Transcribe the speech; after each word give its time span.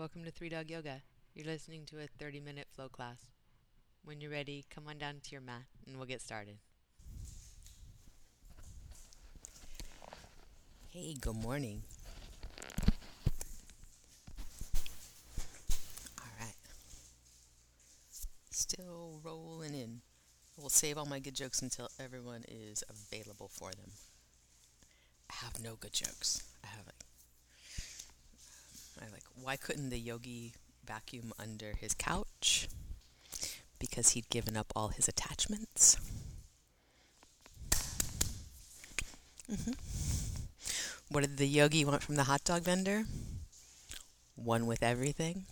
welcome 0.00 0.24
to 0.24 0.30
Three 0.30 0.48
Dog 0.48 0.70
Yoga. 0.70 1.02
You're 1.34 1.44
listening 1.44 1.84
to 1.90 1.98
a 1.98 2.06
30 2.18 2.40
minute 2.40 2.68
flow 2.74 2.88
class. 2.88 3.18
When 4.02 4.18
you're 4.18 4.30
ready, 4.30 4.64
come 4.74 4.84
on 4.88 4.96
down 4.96 5.16
to 5.22 5.30
your 5.30 5.42
mat 5.42 5.64
and 5.86 5.98
we'll 5.98 6.06
get 6.06 6.22
started. 6.22 6.56
Hey, 10.88 11.14
good 11.20 11.36
morning. 11.36 11.82
All 16.18 16.32
right. 16.40 16.54
Still 18.48 19.20
rolling 19.22 19.74
in. 19.74 20.00
We'll 20.56 20.70
save 20.70 20.96
all 20.96 21.04
my 21.04 21.18
good 21.18 21.34
jokes 21.34 21.60
until 21.60 21.90
everyone 22.02 22.44
is 22.48 22.82
available 22.88 23.50
for 23.52 23.70
them. 23.72 23.90
I 25.30 25.44
have 25.44 25.62
no 25.62 25.74
good 25.74 25.92
jokes. 25.92 26.42
I 26.64 26.68
have 26.68 26.86
like, 26.86 27.04
why 29.42 29.56
couldn't 29.56 29.90
the 29.90 29.98
yogi 29.98 30.54
vacuum 30.84 31.32
under 31.38 31.74
his 31.78 31.94
couch? 31.94 32.68
Because 33.78 34.10
he'd 34.10 34.28
given 34.30 34.56
up 34.56 34.72
all 34.76 34.88
his 34.88 35.08
attachments. 35.08 35.96
hmm 39.48 39.72
What 41.10 41.22
did 41.22 41.36
the 41.36 41.46
yogi 41.48 41.84
want 41.84 42.02
from 42.02 42.14
the 42.14 42.24
hot 42.24 42.44
dog 42.44 42.62
vendor? 42.62 43.04
One 44.34 44.66
with 44.66 44.82
everything. 44.82 45.44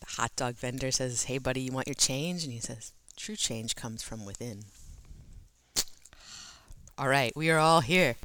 The 0.00 0.06
hot 0.06 0.34
dog 0.36 0.54
vendor 0.54 0.90
says, 0.90 1.24
Hey, 1.24 1.36
buddy, 1.38 1.60
you 1.62 1.72
want 1.72 1.86
your 1.86 1.94
change? 1.94 2.44
And 2.44 2.52
he 2.52 2.60
says, 2.60 2.92
True 3.16 3.36
change 3.36 3.76
comes 3.76 4.02
from 4.02 4.24
within. 4.24 4.64
All 6.98 7.08
right, 7.08 7.34
we 7.36 7.50
are 7.50 7.58
all 7.58 7.80
here. 7.80 8.16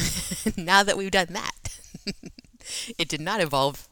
now 0.56 0.82
that 0.82 0.96
we've 0.96 1.10
done 1.10 1.28
that, 1.30 1.78
it 2.98 3.08
did 3.08 3.20
not 3.20 3.40
evolve. 3.40 3.88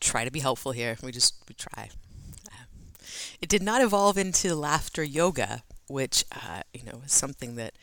Try 0.00 0.24
to 0.24 0.30
be 0.30 0.40
helpful 0.40 0.72
here. 0.72 0.96
We 1.02 1.12
just 1.12 1.34
we 1.48 1.54
try. 1.54 1.90
It 3.40 3.48
did 3.48 3.62
not 3.62 3.82
evolve 3.82 4.16
into 4.18 4.54
laughter 4.54 5.02
yoga, 5.02 5.62
which 5.88 6.24
uh, 6.32 6.62
you 6.72 6.84
know 6.84 7.02
is 7.04 7.12
something 7.12 7.56
that 7.56 7.74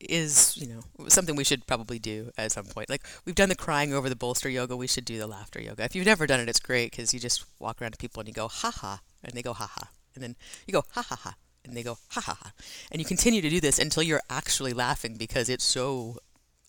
is 0.00 0.56
you 0.56 0.66
know 0.66 1.08
something 1.08 1.36
we 1.36 1.44
should 1.44 1.66
probably 1.66 1.98
do 1.98 2.30
at 2.38 2.52
some 2.52 2.64
point. 2.66 2.88
Like 2.88 3.06
we've 3.24 3.34
done 3.34 3.50
the 3.50 3.54
crying 3.54 3.92
over 3.92 4.08
the 4.08 4.16
bolster 4.16 4.48
yoga, 4.48 4.76
we 4.76 4.86
should 4.86 5.04
do 5.04 5.18
the 5.18 5.26
laughter 5.26 5.60
yoga. 5.60 5.84
If 5.84 5.94
you've 5.94 6.06
never 6.06 6.26
done 6.26 6.40
it, 6.40 6.48
it's 6.48 6.60
great 6.60 6.90
because 6.92 7.12
you 7.14 7.20
just 7.20 7.44
walk 7.58 7.80
around 7.80 7.92
to 7.92 7.98
people 7.98 8.20
and 8.20 8.28
you 8.28 8.34
go 8.34 8.48
ha 8.48 8.70
ha, 8.70 9.00
and 9.22 9.34
they 9.34 9.42
go 9.42 9.52
ha 9.52 9.66
ha, 9.66 9.90
and 10.20 10.34
then 10.34 10.36
you 10.66 10.72
go 10.72 10.84
ha 10.92 11.02
ha 11.02 11.16
ha, 11.16 11.34
and 11.64 11.76
they 11.76 11.82
go 11.82 11.98
ha 12.10 12.20
ha 12.20 12.36
ha, 12.40 12.52
and 12.90 13.00
you 13.00 13.06
continue 13.06 13.40
to 13.40 13.50
do 13.50 13.60
this 13.60 13.78
until 13.78 14.02
you're 14.02 14.22
actually 14.28 14.72
laughing 14.72 15.16
because 15.16 15.48
it's 15.48 15.64
so 15.64 16.18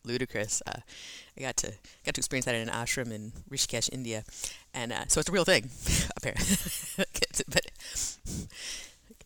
ludicrous. 0.03 0.61
Uh, 0.65 0.79
I 1.37 1.41
got 1.41 1.57
to 1.57 1.73
got 2.05 2.15
to 2.15 2.19
experience 2.19 2.45
that 2.45 2.55
in 2.55 2.67
an 2.67 2.73
ashram 2.73 3.11
in 3.11 3.33
Rishikesh, 3.49 3.89
India, 3.91 4.23
and 4.73 4.91
uh, 4.91 5.05
so 5.07 5.19
it's 5.19 5.29
a 5.29 5.31
real 5.31 5.45
thing, 5.45 5.69
apparently. 6.17 6.57
but 7.49 7.65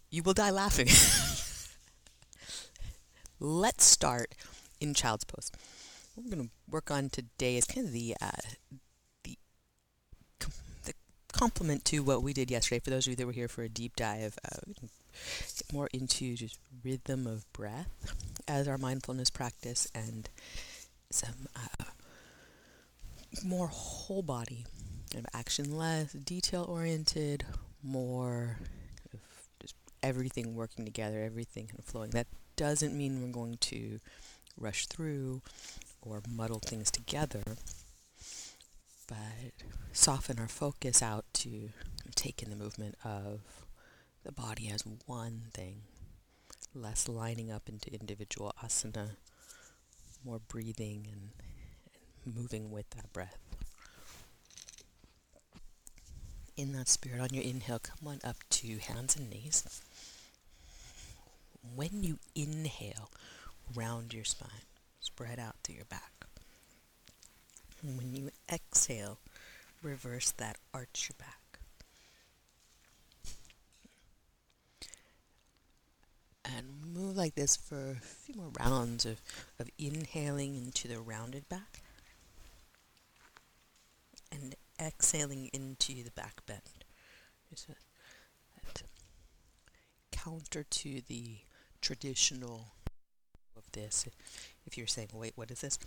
you 0.10 0.24
will 0.24 0.34
die 0.34 0.50
laughing. 0.50 0.88
Let's 3.40 3.86
start 3.86 4.34
in 4.80 4.94
child's 4.94 5.26
pose. 5.26 5.52
What 6.14 6.26
we're 6.26 6.36
going 6.36 6.48
to 6.48 6.54
work 6.70 6.90
on 6.90 7.10
today 7.10 7.58
is 7.58 7.66
kind 7.66 7.86
of 7.86 7.94
the 7.94 8.16
uh, 8.22 8.32
complement 11.36 11.84
to 11.86 12.00
what 12.00 12.24
we 12.24 12.34
did 12.34 12.50
yesterday. 12.50 12.80
For 12.80 12.90
those 12.90 13.06
of 13.06 13.12
you 13.12 13.16
that 13.18 13.26
were 13.26 13.34
here 13.34 13.48
for 13.48 13.64
a 13.64 13.70
deep 13.70 13.96
dive, 13.96 14.38
uh, 14.46 14.72
more 15.74 15.90
into 15.94 16.36
just 16.36 16.58
rhythm 16.84 17.28
of 17.28 17.52
breath 17.52 17.90
as 18.48 18.68
our 18.68 18.78
mindfulness 18.78 19.30
practice 19.30 19.88
and 19.94 20.30
some 21.10 21.48
uh, 21.56 21.84
more 23.44 23.68
whole 23.68 24.22
body 24.22 24.66
kind 25.12 25.26
of 25.26 25.40
action 25.40 25.78
less, 25.78 26.14
detail 26.14 26.66
oriented, 26.68 27.46
more 27.84 28.58
kind 29.12 29.14
of 29.14 29.20
just 29.62 29.76
everything 30.02 30.56
working 30.56 30.86
together, 30.86 31.22
everything 31.22 31.68
kind 31.68 31.80
of 31.80 31.86
flowing. 31.86 32.12
That 32.12 32.28
doesn't 32.56 32.96
mean 32.96 33.22
we're 33.22 33.32
going 33.32 33.58
to 33.58 34.00
rush 34.58 34.88
through 34.88 35.42
or 36.02 36.22
muddle 36.30 36.60
things 36.60 36.92
together, 36.92 37.44
but 39.08 39.18
soften 39.92 40.40
our 40.40 40.48
focus 40.48 41.02
out 41.02 41.26
to 41.34 41.70
take 42.16 42.42
in 42.42 42.50
the 42.50 42.56
movement 42.56 42.96
of 43.04 43.40
the 44.24 44.32
body 44.32 44.70
as 44.70 44.84
one 45.06 45.44
thing, 45.54 45.82
less 46.74 47.08
lining 47.08 47.52
up 47.52 47.70
into 47.70 47.94
individual 47.94 48.54
asana, 48.64 49.12
more 50.24 50.40
breathing 50.40 51.08
and, 51.12 51.30
and 52.26 52.36
moving 52.36 52.72
with 52.72 52.90
that 52.92 53.12
breath. 53.14 53.38
In 56.58 56.72
that 56.74 56.88
spirit, 56.88 57.20
on 57.20 57.30
your 57.32 57.44
inhale, 57.44 57.80
come 57.80 58.08
on 58.08 58.20
up 58.24 58.38
to 58.50 58.78
hands 58.78 59.16
and 59.16 59.30
knees 59.30 59.82
when 61.74 62.04
you 62.04 62.20
inhale, 62.36 63.10
round 63.74 64.14
your 64.14 64.24
spine, 64.26 64.50
spread 65.00 65.40
out 65.40 65.56
to 65.64 65.74
your 65.74 65.86
back. 65.86 66.15
And 67.86 67.98
when 67.98 68.16
you 68.16 68.32
exhale, 68.52 69.20
reverse 69.84 70.32
that, 70.32 70.58
arch 70.74 71.10
your 71.10 71.16
back. 71.20 71.60
And 76.44 76.66
move 76.94 77.16
like 77.16 77.36
this 77.36 77.56
for 77.56 77.92
a 77.92 77.96
few 77.96 78.36
more 78.36 78.52
rounds 78.60 79.06
of, 79.06 79.22
of 79.60 79.70
inhaling 79.78 80.56
into 80.56 80.88
the 80.88 81.00
rounded 81.00 81.48
back 81.48 81.82
and 84.32 84.56
exhaling 84.80 85.50
into 85.54 86.04
the 86.04 86.12
back 86.12 86.44
bend. 86.48 86.62
A 87.54 87.56
counter 90.12 90.64
to 90.64 91.02
the 91.08 91.38
traditional 91.82 92.66
of 93.56 93.72
this. 93.74 94.08
If 94.66 94.78
you're 94.78 94.88
saying, 94.88 95.10
wait, 95.14 95.34
what 95.36 95.52
is 95.52 95.62
this? 95.62 95.78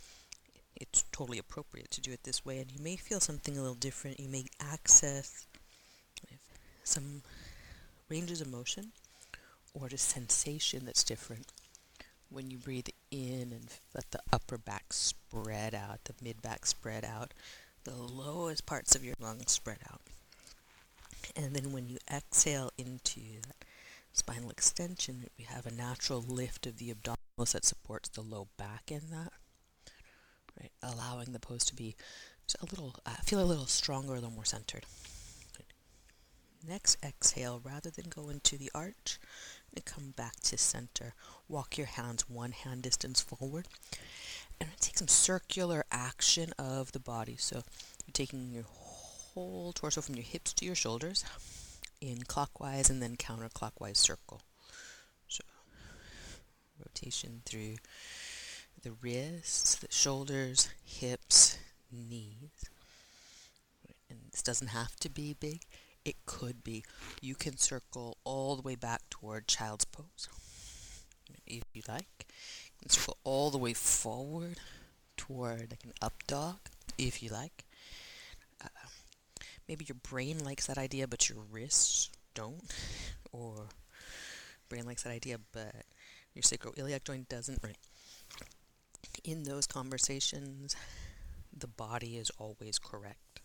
It's 0.80 1.04
totally 1.12 1.38
appropriate 1.38 1.90
to 1.92 2.00
do 2.00 2.12
it 2.12 2.22
this 2.22 2.44
way, 2.44 2.58
and 2.58 2.70
you 2.70 2.80
may 2.82 2.96
feel 2.96 3.20
something 3.20 3.56
a 3.56 3.60
little 3.60 3.74
different. 3.74 4.20
You 4.20 4.28
may 4.28 4.44
access 4.60 5.46
some 6.84 7.22
ranges 8.08 8.40
of 8.40 8.50
motion 8.50 8.92
or 9.74 9.88
just 9.88 10.08
sensation 10.08 10.86
that's 10.86 11.04
different 11.04 11.52
when 12.30 12.50
you 12.50 12.58
breathe 12.58 12.88
in 13.10 13.52
and 13.52 13.68
let 13.94 14.10
the 14.10 14.20
upper 14.32 14.58
back 14.58 14.92
spread 14.92 15.74
out, 15.74 16.04
the 16.04 16.14
mid 16.22 16.40
back 16.42 16.66
spread 16.66 17.04
out, 17.04 17.32
the 17.84 17.94
lowest 17.94 18.66
parts 18.66 18.94
of 18.94 19.04
your 19.04 19.14
lungs 19.20 19.50
spread 19.50 19.78
out. 19.90 20.00
And 21.36 21.54
then 21.54 21.72
when 21.72 21.88
you 21.88 21.98
exhale 22.12 22.70
into 22.76 23.20
that 23.46 23.64
spinal 24.12 24.50
extension, 24.50 25.26
we 25.38 25.44
have 25.44 25.66
a 25.66 25.74
natural 25.74 26.20
lift 26.26 26.66
of 26.66 26.78
the 26.78 26.92
abdominals 26.92 27.52
that 27.52 27.64
supports 27.64 28.08
the 28.08 28.20
low 28.20 28.48
back 28.56 28.90
in 28.90 29.02
that, 29.10 29.32
right? 30.60 30.72
Allowing 30.82 31.32
the 31.32 31.38
pose 31.38 31.64
to 31.66 31.76
be 31.76 31.96
a 32.60 32.64
little, 32.64 32.94
uh, 33.04 33.10
feel 33.24 33.42
a 33.42 33.44
little 33.44 33.66
stronger, 33.66 34.12
a 34.12 34.16
little 34.16 34.30
more 34.30 34.44
centered. 34.44 34.84
Next 36.66 36.96
exhale, 37.04 37.60
rather 37.62 37.88
than 37.88 38.06
go 38.08 38.28
into 38.28 38.58
the 38.58 38.70
arch, 38.74 39.20
and 39.74 39.84
come 39.84 40.10
back 40.16 40.41
to 40.41 40.58
center. 40.58 41.14
Walk 41.48 41.78
your 41.78 41.86
hands 41.86 42.28
one 42.28 42.50
hand 42.52 42.82
distance 42.82 43.20
forward, 43.20 43.69
and 44.60 44.69
take 44.80 44.98
some 44.98 45.08
circular 45.08 45.84
action 45.92 46.52
of 46.58 46.90
the 46.92 46.98
body. 46.98 47.36
So 47.38 47.62
you're 48.06 48.12
taking 48.12 48.50
your 48.50 48.64
whole 48.69 49.72
torso 49.72 50.00
from 50.00 50.16
your 50.16 50.25
hips 50.25 50.52
to 50.54 50.64
your 50.64 50.75
shoulders 50.75 51.25
in 52.00 52.25
clockwise 52.25 52.90
and 52.90 53.00
then 53.02 53.16
counterclockwise 53.16 53.96
circle. 53.96 54.42
So 55.28 55.44
rotation 56.84 57.43
through 57.44 57.76
the 58.88 58.94
wrists, 59.02 59.75
the 59.76 59.87
shoulders, 59.90 60.70
hips, 60.82 61.58
knees. 61.93 62.70
And 64.08 64.19
this 64.31 64.43
doesn't 64.43 64.69
have 64.69 64.96
to 65.00 65.11
be 65.11 65.35
big. 65.38 65.64
It 66.06 66.17
could 66.25 66.64
be. 66.64 66.85
You 67.20 67.35
can 67.35 67.58
circle 67.58 68.17
all 68.25 68.56
the 68.56 68.62
way 68.62 68.76
back 68.76 69.02
toward 69.11 69.46
child's 69.46 69.85
pose. 69.85 70.29
If 71.46 71.64
you 71.75 71.82
like. 71.87 72.26
You 72.26 72.81
can 72.81 72.90
circle 72.90 73.19
all 73.25 73.50
the 73.50 73.58
way 73.58 73.75
forward 73.75 74.56
toward 75.19 75.70
like 75.70 75.84
an 75.84 75.93
up 76.00 76.14
dog, 76.26 76.56
if 76.96 77.23
you 77.23 77.29
like. 77.29 77.64
Uh, 78.64 78.69
maybe 79.69 79.84
your 79.87 79.99
brain 80.02 80.43
likes 80.43 80.67
that 80.67 80.79
idea, 80.79 81.06
but 81.06 81.29
your 81.29 81.41
wrists 81.52 82.08
don't, 82.32 82.75
or 83.32 83.67
brain 84.70 84.87
likes 84.87 85.02
that 85.02 85.12
idea, 85.12 85.37
but 85.52 85.75
your 86.34 86.43
sacroiliac 86.43 87.05
joint 87.05 87.29
doesn't. 87.29 87.58
Right. 87.62 87.76
In 89.24 89.44
those 89.44 89.66
conversations, 89.66 90.74
the 91.56 91.66
body 91.66 92.16
is 92.16 92.30
always 92.38 92.78
correct. 92.78 93.40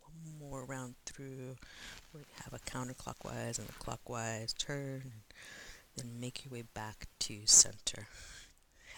One 0.00 0.38
more 0.50 0.64
round 0.64 0.94
through 1.06 1.56
We 2.12 2.20
have 2.42 2.52
a 2.52 2.58
counterclockwise 2.58 3.58
and 3.58 3.68
a 3.68 3.72
clockwise 3.84 4.52
turn, 4.52 5.12
then 5.96 6.18
make 6.20 6.44
your 6.44 6.52
way 6.52 6.62
back 6.74 7.06
to 7.20 7.42
center. 7.46 8.08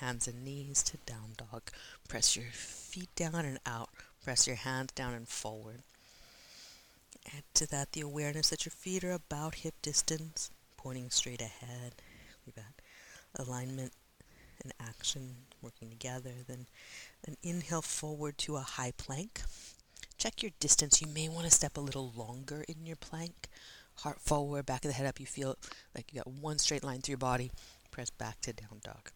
Hands 0.00 0.26
and 0.26 0.44
knees 0.44 0.82
to 0.84 0.96
down 1.06 1.34
dog. 1.36 1.70
Press 2.08 2.36
your 2.36 2.46
feet 2.52 3.14
down 3.14 3.44
and 3.44 3.58
out. 3.66 3.90
Press 4.24 4.46
your 4.46 4.56
hands 4.56 4.92
down 4.92 5.14
and 5.14 5.28
forward. 5.28 5.82
Add 7.36 7.44
to 7.54 7.66
that 7.70 7.92
the 7.92 8.00
awareness 8.00 8.50
that 8.50 8.64
your 8.64 8.72
feet 8.72 9.04
are 9.04 9.12
about 9.12 9.56
hip 9.56 9.74
distance, 9.82 10.50
pointing 10.82 11.10
straight 11.10 11.40
ahead. 11.40 11.94
We've 12.44 12.56
got 12.56 12.64
alignment 13.38 13.92
and 14.62 14.72
action 14.80 15.36
working 15.60 15.90
together. 15.90 16.30
Then 16.46 16.66
an 17.26 17.36
inhale 17.42 17.82
forward 17.82 18.38
to 18.38 18.56
a 18.56 18.60
high 18.60 18.92
plank. 18.96 19.42
Check 20.18 20.42
your 20.42 20.52
distance. 20.60 21.00
You 21.00 21.08
may 21.08 21.28
want 21.28 21.44
to 21.44 21.50
step 21.50 21.76
a 21.76 21.80
little 21.80 22.12
longer 22.16 22.64
in 22.68 22.84
your 22.84 22.96
plank. 22.96 23.48
Heart 23.96 24.20
forward, 24.20 24.66
back 24.66 24.84
of 24.84 24.90
the 24.90 24.96
head 24.96 25.06
up. 25.06 25.20
You 25.20 25.26
feel 25.26 25.56
like 25.94 26.12
you 26.12 26.20
got 26.20 26.32
one 26.32 26.58
straight 26.58 26.84
line 26.84 27.00
through 27.00 27.12
your 27.12 27.18
body. 27.18 27.52
Press 27.90 28.10
back 28.10 28.40
to 28.42 28.52
down 28.52 28.80
dog. 28.82 29.10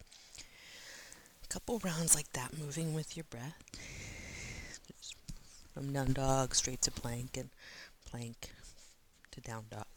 A 1.43 1.47
couple 1.47 1.79
rounds 1.83 2.15
like 2.15 2.31
that, 2.33 2.57
moving 2.57 2.93
with 2.93 3.17
your 3.17 3.25
breath. 3.29 3.55
Just 4.87 5.15
from 5.73 5.91
down 5.93 6.13
dog 6.13 6.55
straight 6.55 6.81
to 6.83 6.91
plank 6.91 7.37
and 7.37 7.49
plank 8.05 8.51
to 9.31 9.41
down 9.41 9.65
dog. 9.69 9.96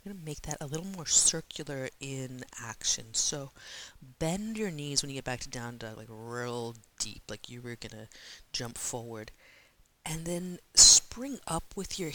I'm 0.00 0.12
going 0.12 0.18
to 0.18 0.26
make 0.26 0.42
that 0.42 0.56
a 0.62 0.66
little 0.66 0.86
more 0.86 1.04
circular 1.04 1.90
in 2.00 2.44
action. 2.62 3.06
So 3.12 3.50
bend 4.18 4.56
your 4.56 4.70
knees 4.70 5.02
when 5.02 5.10
you 5.10 5.16
get 5.16 5.24
back 5.24 5.40
to 5.40 5.50
down 5.50 5.76
dog, 5.76 5.98
like 5.98 6.08
real 6.08 6.74
deep, 6.98 7.22
like 7.28 7.50
you 7.50 7.60
were 7.60 7.76
going 7.76 7.90
to 7.90 8.08
jump 8.50 8.78
forward. 8.78 9.30
And 10.06 10.24
then 10.24 10.58
spring 10.74 11.38
up 11.46 11.74
with 11.76 11.98
your 11.98 12.12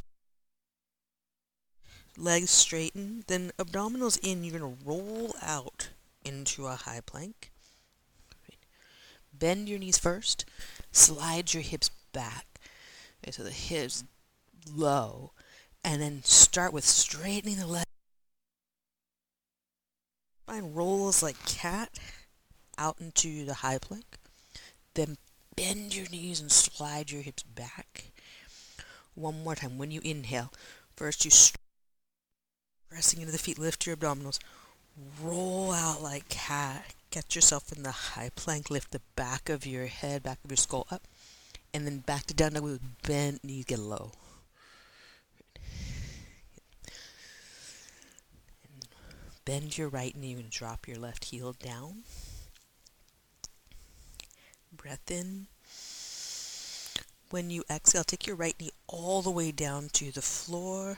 legs 2.17 2.49
straighten. 2.49 3.23
Then 3.27 3.51
abdominals 3.59 4.17
in, 4.23 4.43
you're 4.43 4.59
going 4.59 4.77
to 4.77 4.83
roll 4.83 5.35
out 5.43 5.89
into 6.23 6.65
a 6.65 6.75
high 6.75 7.01
plank. 7.05 7.51
Bend 9.31 9.69
your 9.69 9.77
knees 9.77 9.99
first. 9.99 10.45
Slide 10.91 11.53
your 11.53 11.61
hips 11.61 11.91
back. 12.13 12.47
Okay, 13.23 13.31
so 13.31 13.43
the 13.43 13.51
hips 13.51 14.03
low 14.73 15.33
and 15.85 16.01
then 16.01 16.23
start 16.23 16.73
with 16.73 16.83
straightening 16.83 17.57
the 17.57 17.67
leg. 17.67 17.85
Spine 20.41 20.73
rolls 20.73 21.21
like 21.21 21.45
cat 21.45 21.99
out 22.75 22.97
into 22.99 23.45
the 23.45 23.53
high 23.53 23.77
plank. 23.77 24.17
Then 24.95 25.17
bend 25.55 25.95
your 25.95 26.07
knees 26.09 26.41
and 26.41 26.51
slide 26.51 27.11
your 27.11 27.21
hips 27.21 27.43
back. 27.43 28.05
One 29.13 29.43
more 29.43 29.53
time. 29.53 29.77
When 29.77 29.91
you 29.91 30.01
inhale, 30.03 30.51
first 30.95 31.23
you 31.23 31.31
pressing 32.89 33.19
into 33.19 33.31
the 33.31 33.37
feet, 33.37 33.59
lift 33.59 33.85
your 33.85 33.95
abdominals, 33.95 34.39
roll 35.21 35.71
out 35.71 36.01
like 36.01 36.29
cat. 36.29 36.95
Get 37.11 37.35
yourself 37.35 37.71
in 37.71 37.83
the 37.83 37.91
high 37.91 38.31
plank. 38.35 38.71
Lift 38.71 38.91
the 38.91 39.01
back 39.15 39.49
of 39.49 39.67
your 39.67 39.85
head, 39.85 40.23
back 40.23 40.39
of 40.43 40.49
your 40.49 40.57
skull 40.57 40.87
up, 40.89 41.03
and 41.73 41.85
then 41.85 41.99
back 41.99 42.25
to 42.25 42.33
down 42.33 42.53
dog 42.53 42.63
with 42.63 42.81
bent 43.03 43.43
knees. 43.43 43.65
Get 43.65 43.79
low. 43.79 44.11
Bend 49.45 49.77
your 49.77 49.89
right 49.89 50.17
knee 50.17 50.33
and 50.33 50.49
drop 50.49 50.87
your 50.87 50.97
left 50.97 51.25
heel 51.25 51.53
down. 51.53 52.01
Breath 54.75 55.11
in. 55.11 55.45
When 57.29 57.51
you 57.51 57.63
exhale, 57.69 58.03
take 58.03 58.25
your 58.25 58.35
right 58.35 58.59
knee 58.59 58.71
all 58.87 59.21
the 59.21 59.29
way 59.29 59.51
down 59.51 59.89
to 59.93 60.11
the 60.11 60.23
floor. 60.23 60.97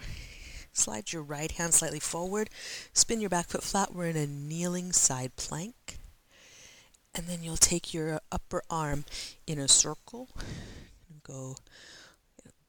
Slide 0.71 1.11
your 1.11 1.23
right 1.23 1.51
hand 1.51 1.73
slightly 1.73 1.99
forward. 1.99 2.49
Spin 2.93 3.19
your 3.19 3.29
back 3.29 3.49
foot 3.49 3.63
flat. 3.63 3.93
We're 3.93 4.07
in 4.07 4.15
a 4.15 4.27
kneeling 4.27 4.93
side 4.93 5.35
plank. 5.35 5.97
And 7.13 7.27
then 7.27 7.43
you'll 7.43 7.57
take 7.57 7.93
your 7.93 8.21
upper 8.31 8.63
arm 8.69 9.03
in 9.45 9.59
a 9.59 9.67
circle. 9.67 10.29
Go 11.23 11.57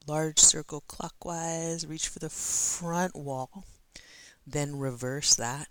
large 0.09 0.41
circle 0.41 0.83
clockwise. 0.89 1.87
Reach 1.87 2.09
for 2.09 2.19
the 2.19 2.31
front 2.31 3.15
wall 3.15 3.65
then 4.53 4.79
reverse 4.79 5.35
that 5.35 5.69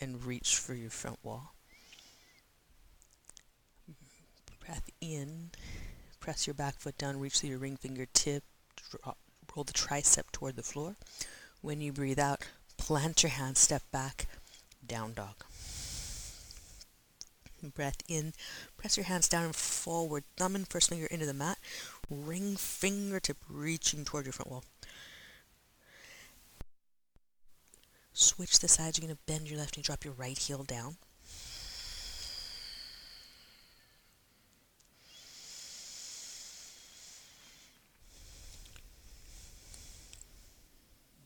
and 0.00 0.24
reach 0.24 0.56
for 0.56 0.74
your 0.74 0.90
front 0.90 1.18
wall. 1.22 1.54
Breath 4.64 4.88
in, 5.00 5.50
press 6.20 6.46
your 6.46 6.54
back 6.54 6.80
foot 6.80 6.98
down, 6.98 7.20
reach 7.20 7.38
through 7.38 7.50
your 7.50 7.58
ring 7.58 7.76
finger 7.76 8.06
tip, 8.12 8.42
roll 9.54 9.64
the 9.64 9.72
tricep 9.72 10.30
toward 10.32 10.56
the 10.56 10.62
floor. 10.62 10.96
When 11.62 11.80
you 11.80 11.92
breathe 11.92 12.18
out, 12.18 12.46
plant 12.76 13.22
your 13.22 13.30
hands, 13.30 13.58
step 13.60 13.82
back, 13.90 14.26
down 14.86 15.14
dog. 15.14 15.44
Breath 17.74 18.02
in, 18.06 18.32
press 18.76 18.96
your 18.96 19.06
hands 19.06 19.28
down 19.28 19.44
and 19.44 19.56
forward, 19.56 20.24
thumb 20.36 20.54
and 20.54 20.68
first 20.68 20.90
finger 20.90 21.06
into 21.06 21.26
the 21.26 21.34
mat, 21.34 21.58
ring 22.10 22.56
fingertip 22.56 23.38
reaching 23.48 24.04
toward 24.04 24.26
your 24.26 24.32
front 24.32 24.50
wall. 24.50 24.64
Switch 28.18 28.60
the 28.60 28.66
sides. 28.66 28.98
You're 28.98 29.06
going 29.06 29.14
to 29.14 29.22
bend 29.30 29.50
your 29.50 29.58
left 29.58 29.76
knee, 29.76 29.82
drop 29.82 30.02
your 30.02 30.14
right 30.14 30.38
heel 30.38 30.62
down. 30.62 30.96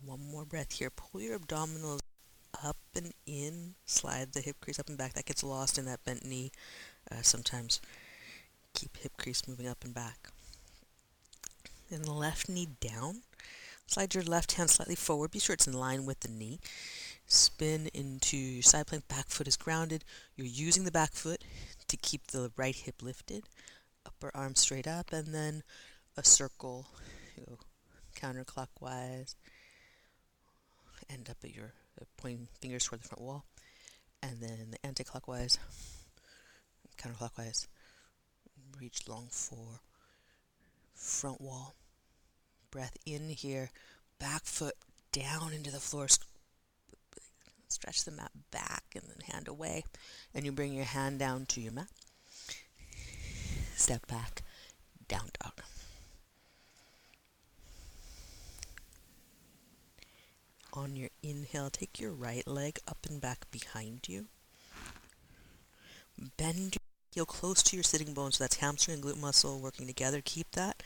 One 0.04 0.18
more 0.32 0.44
breath 0.44 0.72
here. 0.72 0.90
Pull 0.90 1.20
your 1.20 1.38
abdominals 1.38 2.00
up 2.60 2.76
and 2.96 3.12
in. 3.24 3.76
Slide 3.86 4.32
the 4.32 4.40
hip 4.40 4.56
crease 4.60 4.80
up 4.80 4.88
and 4.88 4.98
back. 4.98 5.12
That 5.12 5.26
gets 5.26 5.44
lost 5.44 5.78
in 5.78 5.84
that 5.84 6.04
bent 6.04 6.24
knee. 6.24 6.50
Uh, 7.08 7.22
sometimes 7.22 7.80
keep 8.74 8.96
hip 8.96 9.12
crease 9.16 9.46
moving 9.46 9.68
up 9.68 9.84
and 9.84 9.94
back. 9.94 10.30
And 11.88 12.04
the 12.04 12.12
left 12.12 12.48
knee 12.48 12.66
down. 12.80 13.22
Slide 13.90 14.14
your 14.14 14.22
left 14.22 14.52
hand 14.52 14.70
slightly 14.70 14.94
forward. 14.94 15.32
Be 15.32 15.40
sure 15.40 15.54
it's 15.54 15.66
in 15.66 15.72
line 15.72 16.06
with 16.06 16.20
the 16.20 16.28
knee. 16.28 16.60
Spin 17.26 17.88
into 17.92 18.36
your 18.36 18.62
side 18.62 18.86
plank. 18.86 19.08
Back 19.08 19.26
foot 19.26 19.48
is 19.48 19.56
grounded. 19.56 20.04
You're 20.36 20.46
using 20.46 20.84
the 20.84 20.92
back 20.92 21.12
foot 21.12 21.42
to 21.88 21.96
keep 21.96 22.28
the 22.28 22.52
right 22.56 22.76
hip 22.76 23.02
lifted. 23.02 23.42
Upper 24.06 24.30
arm 24.32 24.54
straight 24.54 24.86
up, 24.86 25.12
and 25.12 25.34
then 25.34 25.64
a 26.16 26.22
circle. 26.22 26.86
You 27.36 27.46
go 27.48 27.58
counterclockwise. 28.16 29.34
End 31.08 31.28
up 31.28 31.38
at 31.42 31.52
your 31.52 31.72
uh, 32.00 32.04
pointing 32.16 32.46
fingers 32.60 32.84
toward 32.84 33.02
the 33.02 33.08
front 33.08 33.22
wall, 33.22 33.44
and 34.22 34.40
then 34.40 34.68
the 34.70 34.86
anti-clockwise, 34.86 35.58
counterclockwise. 36.96 37.66
Reach 38.80 39.08
long 39.08 39.26
for 39.32 39.80
front 40.94 41.40
wall 41.40 41.74
breath 42.70 42.96
in 43.06 43.28
here, 43.28 43.70
back 44.18 44.44
foot 44.44 44.74
down 45.12 45.52
into 45.52 45.70
the 45.70 45.80
floor. 45.80 46.06
Stretch 47.68 48.04
the 48.04 48.10
mat 48.10 48.32
back 48.50 48.84
and 48.94 49.04
then 49.04 49.32
hand 49.32 49.48
away. 49.48 49.84
And 50.34 50.44
you 50.44 50.52
bring 50.52 50.72
your 50.72 50.84
hand 50.84 51.18
down 51.18 51.46
to 51.46 51.60
your 51.60 51.72
mat. 51.72 51.88
Step 53.76 54.06
back, 54.06 54.42
down 55.08 55.30
dog. 55.42 55.62
On 60.72 60.94
your 60.94 61.08
inhale, 61.22 61.70
take 61.70 61.98
your 61.98 62.12
right 62.12 62.46
leg 62.46 62.78
up 62.86 62.98
and 63.08 63.20
back 63.20 63.50
behind 63.50 64.08
you. 64.08 64.26
Bend 66.36 66.76
your 66.76 66.80
heel 67.12 67.26
close 67.26 67.62
to 67.64 67.76
your 67.76 67.82
sitting 67.82 68.12
bone, 68.12 68.30
so 68.30 68.44
that's 68.44 68.56
hamstring 68.56 68.96
and 68.96 69.04
glute 69.04 69.20
muscle 69.20 69.58
working 69.58 69.86
together. 69.86 70.20
Keep 70.24 70.52
that 70.52 70.82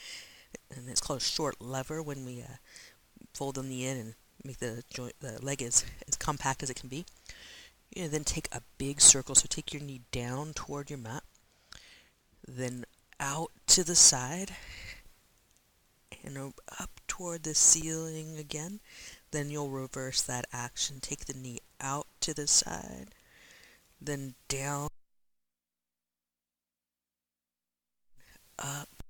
and 0.75 0.89
it's 0.89 1.01
called 1.01 1.21
a 1.21 1.25
short 1.25 1.61
lever 1.61 2.03
when 2.03 2.25
we 2.25 2.43
uh, 2.43 2.57
fold 3.33 3.57
the 3.57 3.63
knee 3.63 3.87
in 3.87 3.97
and 3.97 4.15
make 4.45 4.59
the 4.59 4.83
joint, 4.93 5.15
the 5.21 5.45
leg 5.45 5.63
as, 5.63 5.85
as 6.09 6.17
compact 6.17 6.63
as 6.63 6.71
it 6.71 6.77
can 6.77 6.89
be. 6.89 7.05
You 7.95 8.03
know, 8.03 8.09
then 8.09 8.25
take 8.25 8.49
a 8.53 8.63
big 8.79 9.01
circle. 9.01 9.35
So 9.35 9.47
take 9.49 9.73
your 9.73 9.83
knee 9.83 10.03
down 10.13 10.53
toward 10.55 10.91
your 10.91 10.99
mat, 10.99 11.23
then 12.47 12.85
out 13.21 13.53
to 13.69 13.85
the 13.85 13.95
side, 13.95 14.53
and 16.25 16.53
up 16.81 17.01
toward 17.07 17.43
the 17.43 17.55
ceiling 17.55 18.39
again. 18.39 18.81
Then 19.31 19.51
you'll 19.51 19.71
reverse 19.71 20.23
that 20.23 20.47
action. 20.53 20.99
Take 21.01 21.27
the 21.27 21.35
knee 21.35 21.61
out 21.81 22.07
to 22.21 22.35
the 22.35 22.47
side, 22.47 23.15
then 24.01 24.35
down, 24.49 24.89
up, 28.59 29.04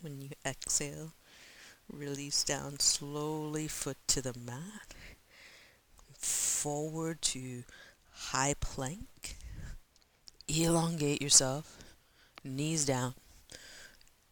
When 0.00 0.20
you 0.20 0.30
exhale, 0.44 1.12
Release 1.92 2.42
down 2.42 2.80
slowly, 2.80 3.68
foot 3.68 3.96
to 4.08 4.20
the 4.20 4.36
mat. 4.44 4.94
Forward 6.18 7.22
to 7.22 7.62
high 8.12 8.54
plank. 8.60 9.36
Elongate 10.48 11.22
yourself. 11.22 11.78
Knees 12.42 12.84
down. 12.84 13.14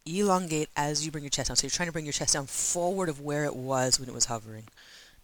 Elongate 0.05 0.69
as 0.75 1.05
you 1.05 1.11
bring 1.11 1.23
your 1.23 1.31
chest 1.31 1.47
down. 1.47 1.55
So 1.55 1.65
you're 1.65 1.71
trying 1.71 1.87
to 1.87 1.93
bring 1.93 2.05
your 2.05 2.13
chest 2.13 2.33
down 2.33 2.45
forward 2.45 3.07
of 3.07 3.21
where 3.21 3.45
it 3.45 3.55
was 3.55 3.99
when 3.99 4.09
it 4.09 4.15
was 4.15 4.25
hovering. 4.25 4.65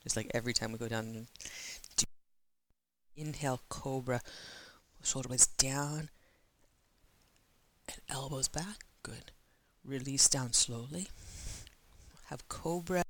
Just 0.04 0.16
like 0.16 0.32
every 0.34 0.54
time 0.54 0.72
we 0.72 0.78
go 0.78 0.88
down. 0.88 1.28
Inhale, 3.18 3.62
cobra. 3.68 4.22
Shoulder 5.04 5.28
blades 5.28 5.48
down. 5.48 6.10
And 7.92 8.02
elbows 8.10 8.48
back. 8.48 8.86
Good. 9.04 9.32
Release 9.84 10.30
down 10.30 10.54
slowly. 10.54 11.08
Have 12.28 12.48
cobra 12.48 13.04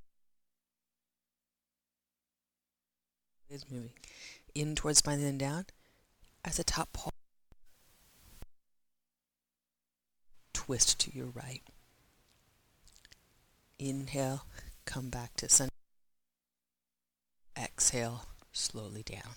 is 3.49 3.69
moving. 3.69 3.91
In 4.55 4.75
towards 4.75 4.99
spine 4.99 5.19
and 5.21 5.39
down. 5.39 5.65
As 6.43 6.57
a 6.57 6.63
top 6.63 6.93
paw. 6.93 7.09
Twist 10.53 10.99
to 11.01 11.15
your 11.15 11.27
right. 11.27 11.61
Inhale. 13.77 14.45
Come 14.85 15.09
back 15.09 15.35
to 15.37 15.49
center. 15.49 15.69
Exhale. 17.57 18.25
Slowly 18.53 19.03
down 19.03 19.35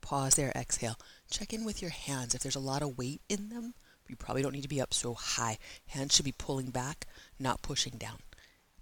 pause 0.00 0.34
there 0.36 0.52
exhale 0.54 0.96
Check 1.30 1.52
in 1.52 1.64
with 1.64 1.82
your 1.82 1.90
hands. 1.90 2.34
If 2.34 2.42
there's 2.42 2.56
a 2.56 2.60
lot 2.60 2.82
of 2.82 2.96
weight 2.96 3.20
in 3.28 3.48
them, 3.48 3.74
you 4.08 4.16
probably 4.16 4.42
don't 4.42 4.52
need 4.52 4.62
to 4.62 4.68
be 4.68 4.80
up 4.80 4.94
so 4.94 5.14
high. 5.14 5.58
Hands 5.88 6.14
should 6.14 6.24
be 6.24 6.32
pulling 6.32 6.70
back, 6.70 7.06
not 7.38 7.62
pushing 7.62 7.94
down. 7.98 8.18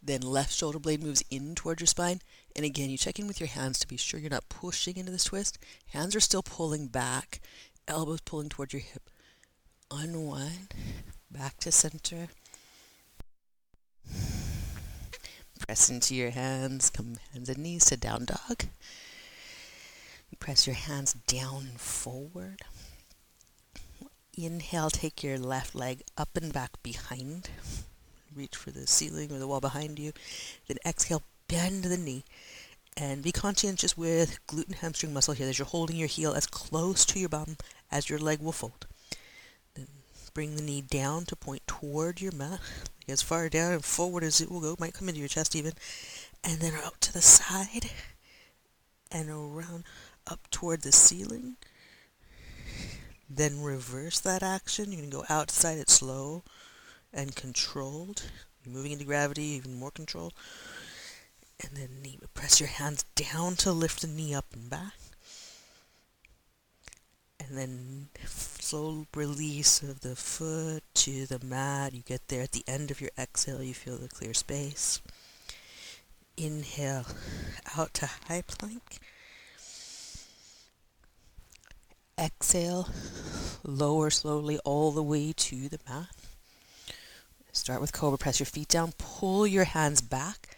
Then 0.02 0.20
left 0.20 0.52
shoulder 0.52 0.78
blade 0.78 1.02
moves 1.02 1.24
in 1.30 1.54
towards 1.54 1.80
your 1.80 1.86
spine. 1.86 2.20
And 2.54 2.64
again, 2.64 2.90
you 2.90 2.98
check 2.98 3.18
in 3.18 3.26
with 3.26 3.40
your 3.40 3.48
hands 3.48 3.78
to 3.78 3.88
be 3.88 3.96
sure 3.96 4.20
you're 4.20 4.28
not 4.28 4.50
pushing 4.50 4.98
into 4.98 5.10
this 5.10 5.24
twist. 5.24 5.58
Hands 5.86 6.14
are 6.14 6.20
still 6.20 6.42
pulling 6.42 6.88
back, 6.88 7.40
elbows 7.88 8.20
pulling 8.20 8.50
towards 8.50 8.74
your 8.74 8.82
hip. 8.82 9.08
Unwind, 9.90 10.74
back 11.30 11.56
to 11.60 11.72
center. 11.72 12.28
Press 15.60 15.88
into 15.88 16.14
your 16.14 16.30
hands, 16.30 16.90
come 16.90 17.16
hands 17.32 17.48
and 17.48 17.58
knees 17.58 17.86
to 17.86 17.96
down 17.96 18.26
dog. 18.26 18.64
Press 20.34 20.66
your 20.66 20.76
hands 20.76 21.14
down 21.26 21.66
and 21.70 21.80
forward. 21.80 22.62
Inhale, 24.36 24.90
take 24.90 25.22
your 25.22 25.38
left 25.38 25.74
leg 25.74 26.02
up 26.16 26.36
and 26.36 26.52
back 26.52 26.82
behind. 26.82 27.50
Reach 28.34 28.56
for 28.56 28.70
the 28.70 28.86
ceiling 28.86 29.32
or 29.32 29.38
the 29.38 29.46
wall 29.46 29.60
behind 29.60 29.98
you. 29.98 30.12
Then 30.66 30.78
exhale, 30.84 31.22
bend 31.48 31.84
the 31.84 31.96
knee. 31.96 32.24
And 32.96 33.22
be 33.22 33.32
conscientious 33.32 33.96
with 33.96 34.38
glute 34.46 34.66
and 34.66 34.76
hamstring 34.76 35.12
muscle 35.12 35.34
here 35.34 35.48
as 35.48 35.58
you're 35.58 35.66
holding 35.66 35.96
your 35.96 36.08
heel 36.08 36.32
as 36.32 36.46
close 36.46 37.04
to 37.06 37.18
your 37.18 37.28
bum 37.28 37.56
as 37.90 38.08
your 38.08 38.18
leg 38.18 38.40
will 38.40 38.52
fold. 38.52 38.86
Then 39.74 39.86
bring 40.32 40.56
the 40.56 40.62
knee 40.62 40.82
down 40.82 41.24
to 41.26 41.36
point 41.36 41.62
toward 41.66 42.20
your 42.20 42.32
mat, 42.32 42.60
as 43.08 43.22
far 43.22 43.48
down 43.48 43.72
and 43.72 43.84
forward 43.84 44.24
as 44.24 44.40
it 44.40 44.50
will 44.50 44.60
go. 44.60 44.76
Might 44.78 44.94
come 44.94 45.08
into 45.08 45.20
your 45.20 45.28
chest 45.28 45.56
even. 45.56 45.72
And 46.42 46.60
then 46.60 46.74
out 46.84 47.00
to 47.02 47.12
the 47.12 47.22
side 47.22 47.90
and 49.10 49.30
around 49.30 49.84
up 50.26 50.40
toward 50.50 50.82
the 50.82 50.92
ceiling. 50.92 51.56
Then 53.28 53.62
reverse 53.62 54.20
that 54.20 54.42
action. 54.42 54.92
You 54.92 54.98
can 54.98 55.10
go 55.10 55.24
outside 55.28 55.78
it 55.78 55.90
slow 55.90 56.42
and 57.12 57.34
controlled. 57.34 58.24
You're 58.64 58.74
moving 58.74 58.92
into 58.92 59.04
gravity, 59.04 59.44
even 59.44 59.74
more 59.74 59.90
control. 59.90 60.32
And 61.62 61.76
then 61.76 62.02
knee, 62.02 62.18
press 62.34 62.60
your 62.60 62.68
hands 62.68 63.04
down 63.14 63.56
to 63.56 63.72
lift 63.72 64.02
the 64.02 64.06
knee 64.08 64.34
up 64.34 64.46
and 64.52 64.68
back. 64.68 64.94
And 67.40 67.56
then 67.58 68.08
slow 68.26 69.06
release 69.14 69.82
of 69.82 70.00
the 70.00 70.16
foot 70.16 70.82
to 70.94 71.26
the 71.26 71.44
mat. 71.44 71.94
You 71.94 72.02
get 72.02 72.28
there 72.28 72.42
at 72.42 72.52
the 72.52 72.64
end 72.66 72.90
of 72.90 73.00
your 73.00 73.10
exhale, 73.18 73.62
you 73.62 73.74
feel 73.74 73.98
the 73.98 74.08
clear 74.08 74.34
space. 74.34 75.00
Inhale 76.36 77.06
out 77.76 77.94
to 77.94 78.06
high 78.06 78.42
plank. 78.46 78.98
Exhale, 82.18 82.88
lower 83.64 84.10
slowly 84.10 84.58
all 84.64 84.92
the 84.92 85.02
way 85.02 85.32
to 85.32 85.68
the 85.68 85.80
mat. 85.88 86.06
Start 87.52 87.80
with 87.80 87.92
Cobra. 87.92 88.18
Press 88.18 88.40
your 88.40 88.46
feet 88.46 88.68
down. 88.68 88.92
Pull 88.98 89.46
your 89.46 89.64
hands 89.64 90.00
back 90.00 90.56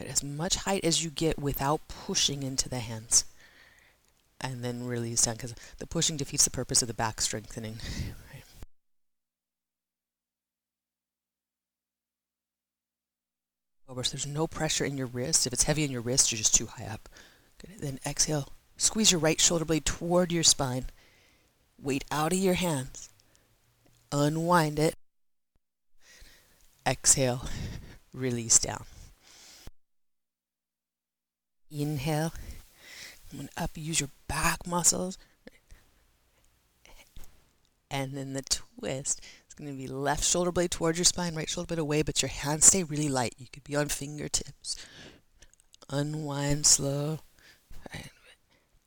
at 0.00 0.06
as 0.06 0.22
much 0.22 0.56
height 0.56 0.84
as 0.84 1.04
you 1.04 1.10
get 1.10 1.38
without 1.38 1.80
pushing 1.88 2.42
into 2.42 2.68
the 2.68 2.80
hands. 2.80 3.24
And 4.40 4.62
then 4.62 4.86
release 4.86 5.24
down 5.24 5.36
because 5.36 5.54
the 5.78 5.86
pushing 5.86 6.16
defeats 6.16 6.44
the 6.44 6.50
purpose 6.50 6.82
of 6.82 6.88
the 6.88 6.94
back 6.94 7.20
strengthening. 7.20 7.78
Cobra. 13.86 14.04
So 14.04 14.10
there's 14.12 14.26
no 14.26 14.46
pressure 14.46 14.84
in 14.84 14.98
your 14.98 15.06
wrist. 15.06 15.46
If 15.46 15.52
it's 15.52 15.62
heavy 15.62 15.84
in 15.84 15.90
your 15.90 16.00
wrist, 16.00 16.32
you're 16.32 16.38
just 16.38 16.54
too 16.54 16.66
high 16.66 16.86
up. 16.86 17.08
Good. 17.58 17.80
Then 17.80 18.00
exhale 18.04 18.48
Squeeze 18.76 19.10
your 19.10 19.20
right 19.20 19.40
shoulder 19.40 19.64
blade 19.64 19.84
toward 19.84 20.30
your 20.30 20.42
spine. 20.42 20.86
Weight 21.80 22.04
out 22.10 22.32
of 22.32 22.38
your 22.38 22.54
hands. 22.54 23.10
Unwind 24.12 24.78
it. 24.78 24.96
Exhale. 26.86 27.48
Release 28.12 28.58
down. 28.58 28.84
Inhale. 31.70 32.32
And 33.32 33.48
up, 33.56 33.70
use 33.74 34.00
your 34.00 34.10
back 34.28 34.66
muscles. 34.66 35.18
And 37.90 38.14
then 38.14 38.32
the 38.32 38.42
twist 38.42 39.20
is 39.48 39.54
going 39.54 39.70
to 39.70 39.76
be 39.76 39.86
left 39.86 40.24
shoulder 40.24 40.52
blade 40.52 40.70
towards 40.70 40.98
your 40.98 41.04
spine, 41.04 41.34
right 41.34 41.48
shoulder 41.48 41.68
blade 41.68 41.78
away, 41.78 42.02
but 42.02 42.20
your 42.20 42.28
hands 42.28 42.66
stay 42.66 42.82
really 42.82 43.08
light. 43.08 43.34
You 43.38 43.46
could 43.52 43.64
be 43.64 43.76
on 43.76 43.88
fingertips. 43.88 44.76
Unwind 45.88 46.66
slow 46.66 47.20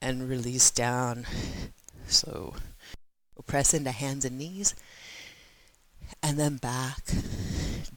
and 0.01 0.29
release 0.29 0.71
down. 0.71 1.25
So 2.07 2.53
we'll 3.35 3.43
press 3.45 3.73
into 3.73 3.91
hands 3.91 4.25
and 4.25 4.37
knees 4.37 4.75
and 6.23 6.37
then 6.39 6.57
back, 6.57 7.03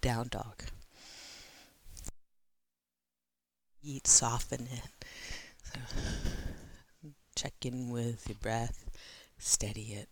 down 0.01 0.29
dog. 0.29 0.63
Eat, 3.83 4.07
soften 4.07 4.69
it. 4.73 5.05
So 5.65 5.81
check 7.35 7.55
in 7.63 7.91
with 7.91 8.29
your 8.29 8.37
breath, 8.41 8.91
steady 9.39 9.95
it. 9.95 10.09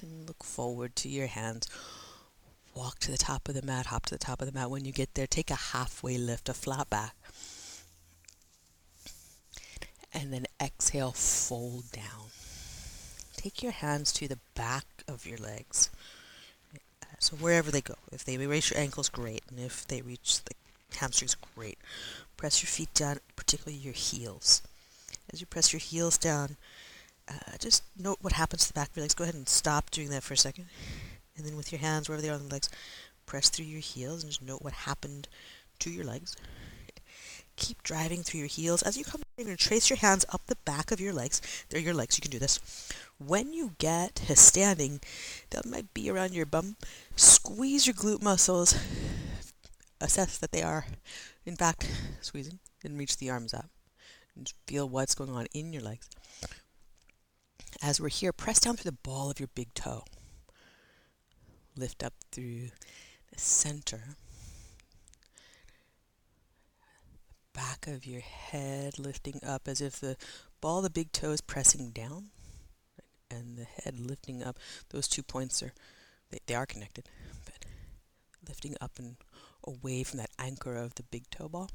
And 0.00 0.28
look 0.28 0.44
forward 0.44 0.94
to 0.96 1.08
your 1.08 1.26
hands 1.26 1.68
walk 2.78 3.00
to 3.00 3.10
the 3.10 3.18
top 3.18 3.48
of 3.48 3.56
the 3.56 3.62
mat, 3.62 3.86
hop 3.86 4.06
to 4.06 4.14
the 4.14 4.18
top 4.18 4.40
of 4.40 4.46
the 4.46 4.56
mat. 4.56 4.70
When 4.70 4.84
you 4.84 4.92
get 4.92 5.14
there, 5.14 5.26
take 5.26 5.50
a 5.50 5.56
halfway 5.56 6.16
lift, 6.16 6.48
a 6.48 6.54
flat 6.54 6.88
back. 6.88 7.16
And 10.14 10.32
then 10.32 10.46
exhale, 10.62 11.10
fold 11.10 11.90
down. 11.90 12.30
Take 13.36 13.62
your 13.64 13.72
hands 13.72 14.12
to 14.12 14.28
the 14.28 14.38
back 14.54 14.86
of 15.08 15.26
your 15.26 15.38
legs. 15.38 15.90
So 17.18 17.34
wherever 17.36 17.72
they 17.72 17.80
go. 17.80 17.96
If 18.12 18.24
they 18.24 18.36
reach 18.36 18.70
your 18.70 18.78
ankles, 18.78 19.08
great. 19.08 19.42
And 19.50 19.58
if 19.58 19.84
they 19.86 20.00
reach 20.00 20.44
the 20.44 20.54
hamstrings, 20.98 21.36
great. 21.56 21.78
Press 22.36 22.62
your 22.62 22.68
feet 22.68 22.94
down, 22.94 23.18
particularly 23.34 23.76
your 23.76 23.92
heels. 23.92 24.62
As 25.32 25.40
you 25.40 25.46
press 25.46 25.72
your 25.72 25.80
heels 25.80 26.16
down, 26.16 26.56
uh, 27.28 27.56
just 27.58 27.82
note 27.98 28.18
what 28.20 28.34
happens 28.34 28.62
to 28.62 28.68
the 28.68 28.78
back 28.78 28.90
of 28.90 28.96
your 28.96 29.02
legs. 29.02 29.14
Go 29.14 29.24
ahead 29.24 29.34
and 29.34 29.48
stop 29.48 29.90
doing 29.90 30.10
that 30.10 30.22
for 30.22 30.34
a 30.34 30.36
second. 30.36 30.66
And 31.38 31.46
then 31.46 31.56
with 31.56 31.70
your 31.70 31.80
hands, 31.80 32.08
wherever 32.08 32.20
they 32.20 32.28
are 32.28 32.34
on 32.34 32.48
the 32.48 32.52
legs, 32.54 32.68
press 33.24 33.48
through 33.48 33.66
your 33.66 33.80
heels 33.80 34.22
and 34.22 34.30
just 34.32 34.42
note 34.42 34.62
what 34.62 34.72
happened 34.72 35.28
to 35.78 35.90
your 35.90 36.04
legs. 36.04 36.36
Keep 37.56 37.82
driving 37.82 38.22
through 38.22 38.38
your 38.38 38.48
heels. 38.48 38.82
As 38.82 38.96
you 38.96 39.04
come, 39.04 39.22
you're 39.36 39.46
going 39.46 39.56
to 39.56 39.62
trace 39.62 39.88
your 39.88 39.98
hands 39.98 40.24
up 40.32 40.42
the 40.46 40.56
back 40.64 40.90
of 40.90 41.00
your 41.00 41.12
legs. 41.12 41.40
They're 41.68 41.80
your 41.80 41.94
legs. 41.94 42.18
You 42.18 42.22
can 42.22 42.30
do 42.30 42.38
this. 42.38 42.60
When 43.18 43.52
you 43.52 43.74
get 43.78 44.18
standing, 44.34 45.00
that 45.50 45.66
might 45.66 45.94
be 45.94 46.10
around 46.10 46.34
your 46.34 46.46
bum. 46.46 46.76
Squeeze 47.16 47.86
your 47.86 47.94
glute 47.94 48.22
muscles. 48.22 48.76
Assess 50.00 50.38
that 50.38 50.52
they 50.52 50.62
are, 50.62 50.86
in 51.44 51.56
fact, 51.56 51.90
squeezing. 52.20 52.58
And 52.84 52.96
reach 52.96 53.16
the 53.16 53.30
arms 53.30 53.52
up. 53.54 53.70
And 54.36 54.52
feel 54.68 54.88
what's 54.88 55.16
going 55.16 55.30
on 55.30 55.46
in 55.52 55.72
your 55.72 55.82
legs. 55.82 56.08
As 57.82 58.00
we're 58.00 58.08
here, 58.08 58.32
press 58.32 58.60
down 58.60 58.76
through 58.76 58.90
the 58.90 58.98
ball 59.02 59.30
of 59.30 59.40
your 59.40 59.50
big 59.54 59.74
toe 59.74 60.04
lift 61.78 62.02
up 62.02 62.14
through 62.32 62.68
the 63.32 63.38
center, 63.38 64.16
back 67.52 67.86
of 67.86 68.06
your 68.06 68.20
head 68.20 68.98
lifting 68.98 69.40
up 69.46 69.66
as 69.66 69.80
if 69.80 70.00
the 70.00 70.16
ball 70.60 70.82
the 70.82 70.90
big 70.90 71.12
toe 71.12 71.30
is 71.30 71.40
pressing 71.40 71.90
down 71.90 72.26
and 73.30 73.58
the 73.58 73.66
head 73.82 73.98
lifting 73.98 74.42
up. 74.42 74.58
Those 74.90 75.08
two 75.08 75.22
points 75.22 75.62
are, 75.62 75.72
they, 76.30 76.38
they 76.46 76.54
are 76.54 76.66
connected, 76.66 77.08
but 77.44 77.64
lifting 78.46 78.76
up 78.80 78.92
and 78.98 79.16
away 79.64 80.02
from 80.02 80.18
that 80.18 80.30
anchor 80.38 80.76
of 80.76 80.94
the 80.94 81.02
big 81.04 81.28
toe 81.30 81.48
ball. 81.48 81.70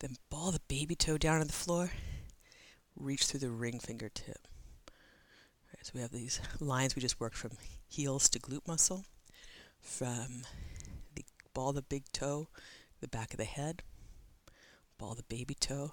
Then 0.00 0.16
ball 0.30 0.50
the 0.50 0.60
baby 0.68 0.94
toe 0.94 1.18
down 1.18 1.40
on 1.40 1.46
the 1.46 1.52
floor. 1.52 1.90
Reach 2.96 3.24
through 3.24 3.40
the 3.40 3.50
ring 3.50 3.80
fingertip. 3.80 4.46
Right, 4.86 5.84
so 5.84 5.92
we 5.94 6.00
have 6.00 6.12
these 6.12 6.40
lines 6.60 6.94
we 6.94 7.02
just 7.02 7.20
worked 7.20 7.36
from 7.36 7.50
heels 7.94 8.28
to 8.28 8.40
glute 8.40 8.66
muscle, 8.66 9.04
from 9.80 10.42
the 11.14 11.24
ball 11.52 11.68
of 11.68 11.76
the 11.76 11.82
big 11.82 12.02
toe, 12.12 12.48
the 13.00 13.06
back 13.06 13.32
of 13.32 13.38
the 13.38 13.44
head, 13.44 13.82
ball 14.98 15.12
of 15.12 15.18
the 15.18 15.22
baby 15.24 15.54
toe, 15.54 15.92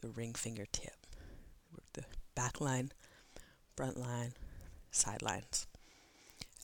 the 0.00 0.08
ring 0.08 0.32
fingertip. 0.32 1.06
Work 1.72 1.84
the 1.92 2.04
back 2.34 2.62
line, 2.62 2.92
front 3.76 3.98
line, 3.98 4.32
side 4.90 5.20
lines. 5.20 5.66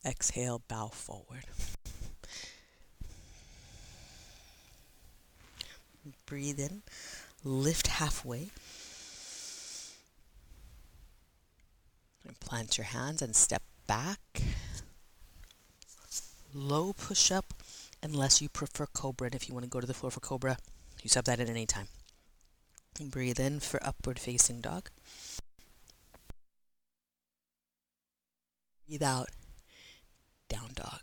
Exhale, 0.02 0.62
bow 0.66 0.88
forward. 0.88 1.44
Breathe 6.24 6.60
in, 6.60 6.82
lift 7.44 7.88
halfway. 7.88 8.48
And 12.26 12.40
plant 12.40 12.78
your 12.78 12.86
hands 12.86 13.20
and 13.20 13.36
step 13.36 13.62
back. 13.86 14.20
Low 16.54 16.92
push 16.92 17.30
up, 17.32 17.52
unless 18.02 18.40
you 18.40 18.48
prefer 18.48 18.86
cobra. 18.86 19.26
And 19.26 19.34
if 19.34 19.48
you 19.48 19.54
want 19.54 19.64
to 19.64 19.70
go 19.70 19.80
to 19.80 19.86
the 19.86 19.94
floor 19.94 20.10
for 20.10 20.20
cobra, 20.20 20.56
you 21.02 21.10
sub 21.10 21.24
that 21.24 21.40
at 21.40 21.50
any 21.50 21.66
time. 21.66 21.88
And 22.98 23.10
breathe 23.10 23.40
in 23.40 23.60
for 23.60 23.84
upward 23.84 24.18
facing 24.18 24.60
dog. 24.60 24.88
Breathe 28.86 29.02
out, 29.02 29.30
down 30.48 30.70
dog. 30.74 31.00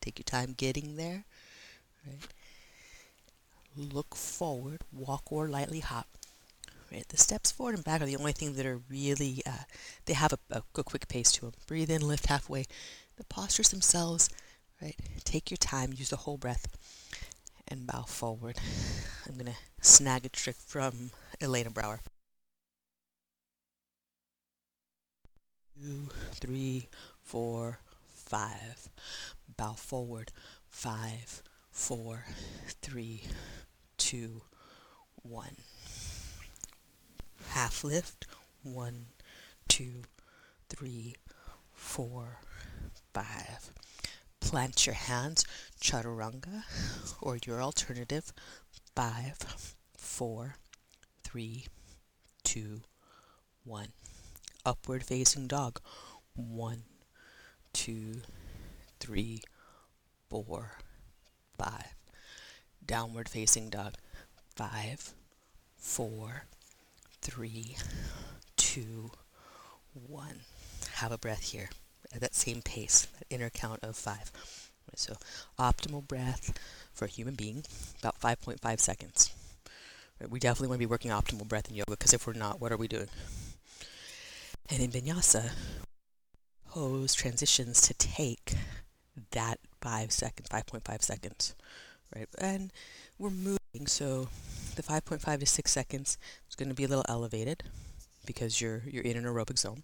Take 0.00 0.18
your 0.18 0.24
time 0.24 0.54
getting 0.56 0.96
there. 0.96 1.24
Right 2.06 2.26
look 3.76 4.14
forward, 4.14 4.80
walk 4.92 5.30
or 5.30 5.48
lightly 5.48 5.80
hop. 5.80 6.08
Right, 6.90 7.06
the 7.08 7.16
steps 7.16 7.50
forward 7.50 7.74
and 7.74 7.84
back 7.84 8.00
are 8.00 8.06
the 8.06 8.16
only 8.16 8.32
thing 8.32 8.54
that 8.54 8.64
are 8.64 8.80
really, 8.88 9.42
uh, 9.44 9.64
they 10.04 10.12
have 10.12 10.32
a, 10.32 10.38
a, 10.50 10.62
a 10.76 10.84
quick 10.84 11.08
pace 11.08 11.32
to 11.32 11.42
them. 11.42 11.52
Breathe 11.66 11.90
in, 11.90 12.06
lift 12.06 12.26
halfway. 12.26 12.66
The 13.16 13.24
postures 13.24 13.70
themselves, 13.70 14.28
right, 14.82 14.96
take 15.24 15.50
your 15.50 15.56
time, 15.56 15.92
use 15.94 16.10
the 16.10 16.16
whole 16.16 16.36
breath, 16.36 16.66
and 17.68 17.86
bow 17.86 18.02
forward. 18.02 18.58
I'm 19.26 19.34
going 19.34 19.46
to 19.46 19.58
snag 19.80 20.26
a 20.26 20.28
trick 20.28 20.56
from 20.56 21.10
Elena 21.40 21.70
Brower. 21.70 22.00
Two, 25.80 26.08
three, 26.32 26.88
four, 27.22 27.80
five. 28.06 28.88
Bow 29.56 29.72
forward. 29.72 30.32
Five, 30.68 31.42
four, 31.70 32.24
three, 32.82 33.22
two, 33.96 34.42
one. 35.22 35.56
Half 37.50 37.84
lift, 37.84 38.26
one, 38.62 39.06
two, 39.68 40.02
three, 40.68 41.14
four, 41.72 42.38
five. 43.16 43.72
Plant 44.40 44.84
your 44.84 44.94
hands, 44.94 45.46
chaturanga, 45.80 46.64
or 47.22 47.38
your 47.46 47.62
alternative, 47.62 48.30
five, 48.94 49.38
four, 49.96 50.56
three, 51.24 51.64
two, 52.44 52.82
one. 53.64 53.88
Upward 54.66 55.02
facing 55.02 55.46
dog, 55.46 55.80
one, 56.34 56.82
two, 57.72 58.20
three, 59.00 59.40
four, 60.28 60.72
five 61.56 61.94
downward 62.84 63.28
facing 63.30 63.70
dog. 63.70 63.94
Five, 64.54 65.14
four, 65.76 66.44
three, 67.22 67.76
two, 68.56 69.10
one. 69.92 70.40
Have 70.96 71.12
a 71.12 71.18
breath 71.18 71.50
here 71.50 71.70
at 72.14 72.20
that 72.20 72.34
same 72.34 72.62
pace, 72.62 73.06
that 73.18 73.26
inner 73.30 73.50
count 73.50 73.80
of 73.82 73.96
five. 73.96 74.30
So, 74.94 75.14
optimal 75.58 76.06
breath 76.06 76.58
for 76.94 77.04
a 77.04 77.08
human 77.08 77.34
being, 77.34 77.64
about 78.00 78.20
5.5 78.20 78.80
seconds. 78.80 79.30
We 80.26 80.38
definitely 80.38 80.68
want 80.68 80.78
to 80.78 80.86
be 80.86 80.90
working 80.90 81.10
optimal 81.10 81.46
breath 81.46 81.68
in 81.68 81.76
yoga 81.76 81.90
because 81.90 82.14
if 82.14 82.26
we're 82.26 82.32
not, 82.32 82.60
what 82.60 82.72
are 82.72 82.78
we 82.78 82.88
doing? 82.88 83.08
And 84.70 84.80
in 84.80 84.90
vinyasa, 84.90 85.50
pose 86.70 87.14
transitions 87.14 87.82
to 87.82 87.94
take 87.94 88.54
that 89.32 89.58
five 89.82 90.12
seconds, 90.12 90.48
5.5 90.48 91.02
seconds 91.02 91.54
right? 92.14 92.28
And 92.38 92.72
we're 93.18 93.30
moving, 93.30 93.86
so 93.86 94.28
the 94.74 94.82
5.5 94.82 95.40
to 95.40 95.46
6 95.46 95.70
seconds 95.70 96.18
is 96.48 96.54
going 96.54 96.68
to 96.68 96.74
be 96.74 96.84
a 96.84 96.88
little 96.88 97.04
elevated 97.08 97.62
because 98.24 98.60
you're 98.60 98.82
you're 98.86 99.04
in 99.04 99.16
an 99.16 99.24
aerobic 99.24 99.58
zone. 99.58 99.82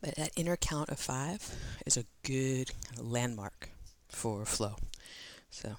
But 0.00 0.14
that 0.16 0.32
inner 0.36 0.56
count 0.56 0.88
of 0.88 0.98
5 0.98 1.54
is 1.86 1.96
a 1.96 2.04
good 2.22 2.70
landmark 2.98 3.70
for 4.08 4.44
flow. 4.44 4.76
So 5.50 5.76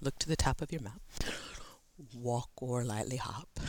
look 0.00 0.18
to 0.18 0.28
the 0.28 0.36
top 0.36 0.60
of 0.60 0.70
your 0.70 0.82
mat. 0.82 1.00
Walk 2.14 2.50
or 2.56 2.84
lightly 2.84 3.16
hop. 3.16 3.60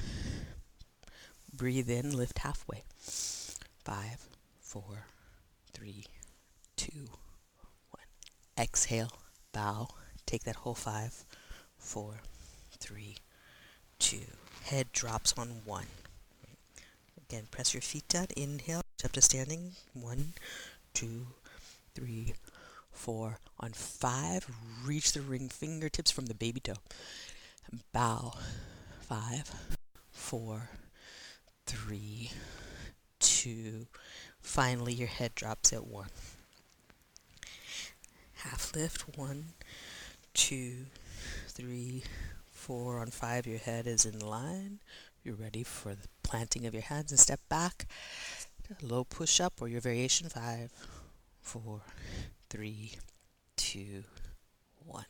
Breathe 1.54 1.90
in, 1.90 2.16
lift 2.16 2.40
halfway. 2.40 2.84
Five, 3.00 4.28
four, 4.60 5.06
three, 5.74 6.06
two, 6.76 7.08
one. 7.92 8.04
Exhale, 8.58 9.14
bow. 9.54 9.88
Take 10.26 10.44
that 10.44 10.58
whole 10.58 10.76
five, 10.76 11.24
four, 11.78 12.22
three, 12.80 13.18
two. 14.00 14.28
Head 14.66 14.92
drops 14.92 15.34
on 15.38 15.62
one. 15.64 15.86
Again, 17.30 17.48
press 17.50 17.74
your 17.74 17.82
feet 17.82 18.08
down. 18.10 18.28
Inhale, 18.36 18.82
up 19.04 19.12
to 19.14 19.22
standing. 19.22 19.74
One, 19.94 20.34
two, 20.94 21.28
three, 21.96 22.34
four. 22.92 23.40
On 23.60 23.72
five, 23.72 24.48
reach 24.86 25.14
the 25.14 25.22
ring 25.22 25.50
fingertips 25.50 26.12
from 26.12 26.28
the 26.28 26.34
baby 26.34 26.60
toe. 26.60 26.74
Bow. 27.94 28.34
Five, 29.02 29.78
four, 30.12 30.70
three, 31.66 32.32
two. 33.20 33.88
Finally, 34.42 34.94
your 34.94 35.08
head 35.08 35.34
drops 35.36 35.72
at 35.72 35.88
one 35.88 36.10
half 38.38 38.76
lift. 38.76 39.18
One, 39.18 39.46
two, 40.34 40.86
three, 41.48 42.04
four. 42.52 43.00
On 43.00 43.08
five, 43.08 43.48
your 43.48 43.60
head 43.60 43.88
is 43.88 44.06
in 44.06 44.20
line. 44.20 44.80
You're 45.24 45.36
ready 45.36 45.64
for 45.64 45.96
the 45.96 46.08
planting 46.24 46.66
of 46.66 46.74
your 46.74 46.84
hands 46.84 47.12
and 47.12 47.20
step 47.20 47.40
back. 47.50 47.86
Low 48.82 49.04
push 49.04 49.40
up 49.40 49.62
or 49.62 49.68
your 49.68 49.82
variation. 49.82 50.30
Five, 50.30 50.72
four, 51.42 51.82
three, 52.50 52.94
two, 53.56 54.04
one. 54.86 55.06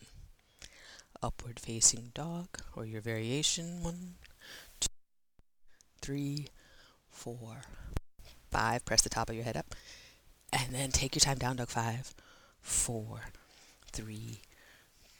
Upward 1.21 1.59
facing 1.59 2.11
dog 2.13 2.47
or 2.75 2.85
your 2.85 3.01
variation. 3.01 3.81
One, 3.81 4.15
two, 4.79 4.87
three, 6.01 6.47
four, 7.09 7.63
five. 8.51 8.85
Press 8.85 9.01
the 9.01 9.09
top 9.09 9.29
of 9.29 9.35
your 9.35 9.43
head 9.43 9.57
up. 9.57 9.73
And 10.53 10.73
then 10.73 10.91
take 10.91 11.15
your 11.15 11.21
time 11.21 11.37
down 11.37 11.55
dog. 11.55 11.69
Five, 11.69 12.13
four, 12.61 13.21
three, 13.91 14.41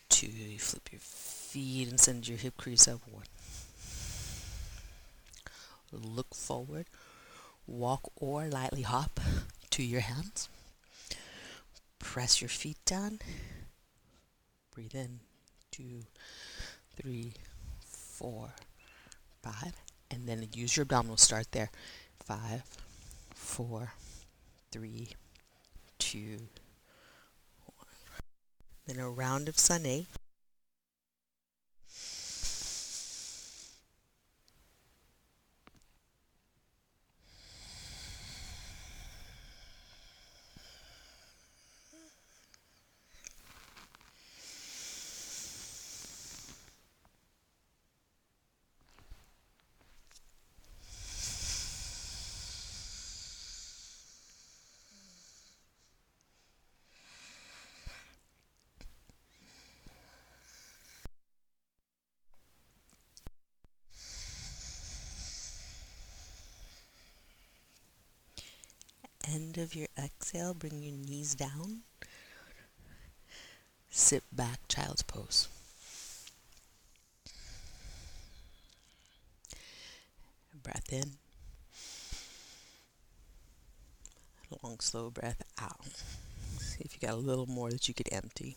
two. 0.09 0.27
You 0.27 0.59
flip 0.59 0.91
your 0.91 1.01
feet 1.01 1.89
and 1.89 1.99
send 1.99 2.27
your 2.27 2.37
hip 2.37 2.55
crease 2.57 2.87
up. 2.87 3.01
One. 3.11 3.25
Look 5.91 6.35
forward. 6.35 6.85
Walk 7.67 8.11
or 8.15 8.47
lightly 8.47 8.83
hop 8.83 9.19
to 9.71 9.83
your 9.83 10.01
hands. 10.01 10.49
Press 11.99 12.41
your 12.41 12.49
feet 12.49 12.77
down. 12.85 13.19
Breathe 14.73 14.95
in. 14.95 15.19
Two, 15.69 16.03
three, 16.95 17.33
four, 17.85 18.53
five. 19.43 19.73
And 20.09 20.27
then 20.27 20.47
use 20.53 20.77
your 20.77 20.83
abdominal. 20.83 21.17
Start 21.17 21.51
there. 21.51 21.69
Five, 22.23 22.63
four, 23.35 23.93
three, 24.71 25.09
two, 25.99 26.37
one. 27.65 27.87
then 28.85 28.99
a 28.99 29.09
round 29.09 29.49
of 29.49 29.59
sun 29.59 29.85
of 69.59 69.75
your 69.75 69.87
exhale, 69.97 70.53
bring 70.53 70.81
your 70.81 70.97
knees 70.97 71.35
down. 71.35 71.81
Sit 73.89 74.23
back, 74.31 74.59
child's 74.67 75.01
pose. 75.01 75.47
Breath 80.63 80.91
in. 80.91 81.13
Long, 84.63 84.79
slow 84.79 85.09
breath 85.09 85.41
out. 85.59 85.85
See 86.59 86.81
if 86.81 86.93
you 86.93 87.07
got 87.07 87.15
a 87.15 87.17
little 87.17 87.47
more 87.47 87.69
that 87.71 87.87
you 87.87 87.93
could 87.93 88.09
empty. 88.11 88.55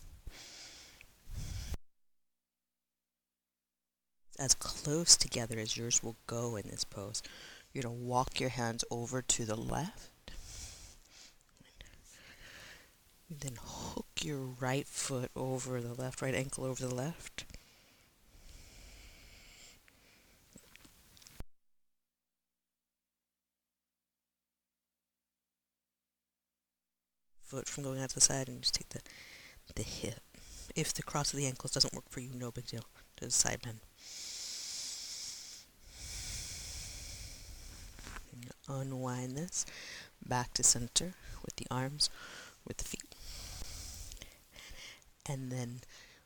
As 4.39 4.53
close 4.53 5.17
together 5.17 5.59
as 5.59 5.75
yours 5.75 6.01
will 6.03 6.15
go 6.27 6.55
in 6.55 6.69
this 6.69 6.83
pose. 6.83 7.21
You're 7.73 7.83
going 7.83 7.97
to 7.97 8.03
walk 8.03 8.39
your 8.39 8.49
hands 8.49 8.83
over 8.89 9.21
to 9.21 9.45
the 9.45 9.55
left. 9.55 10.10
Then 13.39 13.53
hook 13.63 14.07
your 14.21 14.39
right 14.59 14.85
foot 14.85 15.31
over 15.37 15.79
the 15.79 15.93
left, 15.93 16.21
right 16.21 16.35
ankle 16.35 16.65
over 16.65 16.85
the 16.85 16.93
left. 16.93 17.45
Foot 27.45 27.69
from 27.69 27.85
going 27.85 28.01
out 28.01 28.09
to 28.09 28.15
the 28.15 28.21
side 28.21 28.49
and 28.49 28.61
just 28.61 28.75
take 28.75 28.89
the, 28.89 28.99
the 29.75 29.83
hip. 29.83 30.19
If 30.75 30.93
the 30.93 31.03
cross 31.03 31.31
of 31.31 31.37
the 31.37 31.47
ankles 31.47 31.71
doesn't 31.71 31.93
work 31.93 32.09
for 32.09 32.19
you, 32.19 32.31
no 32.33 32.51
big 32.51 32.67
deal. 32.67 32.83
To 33.17 33.25
the 33.25 33.31
side 33.31 33.61
bend. 33.63 33.79
unwind 38.67 39.37
this 39.37 39.65
back 40.25 40.53
to 40.53 40.63
center 40.63 41.13
with 41.43 41.55
the 41.57 41.67
arms, 41.69 42.09
with 42.65 42.77
the 42.77 42.85
feet. 42.85 43.00
And 45.31 45.49
then 45.49 45.79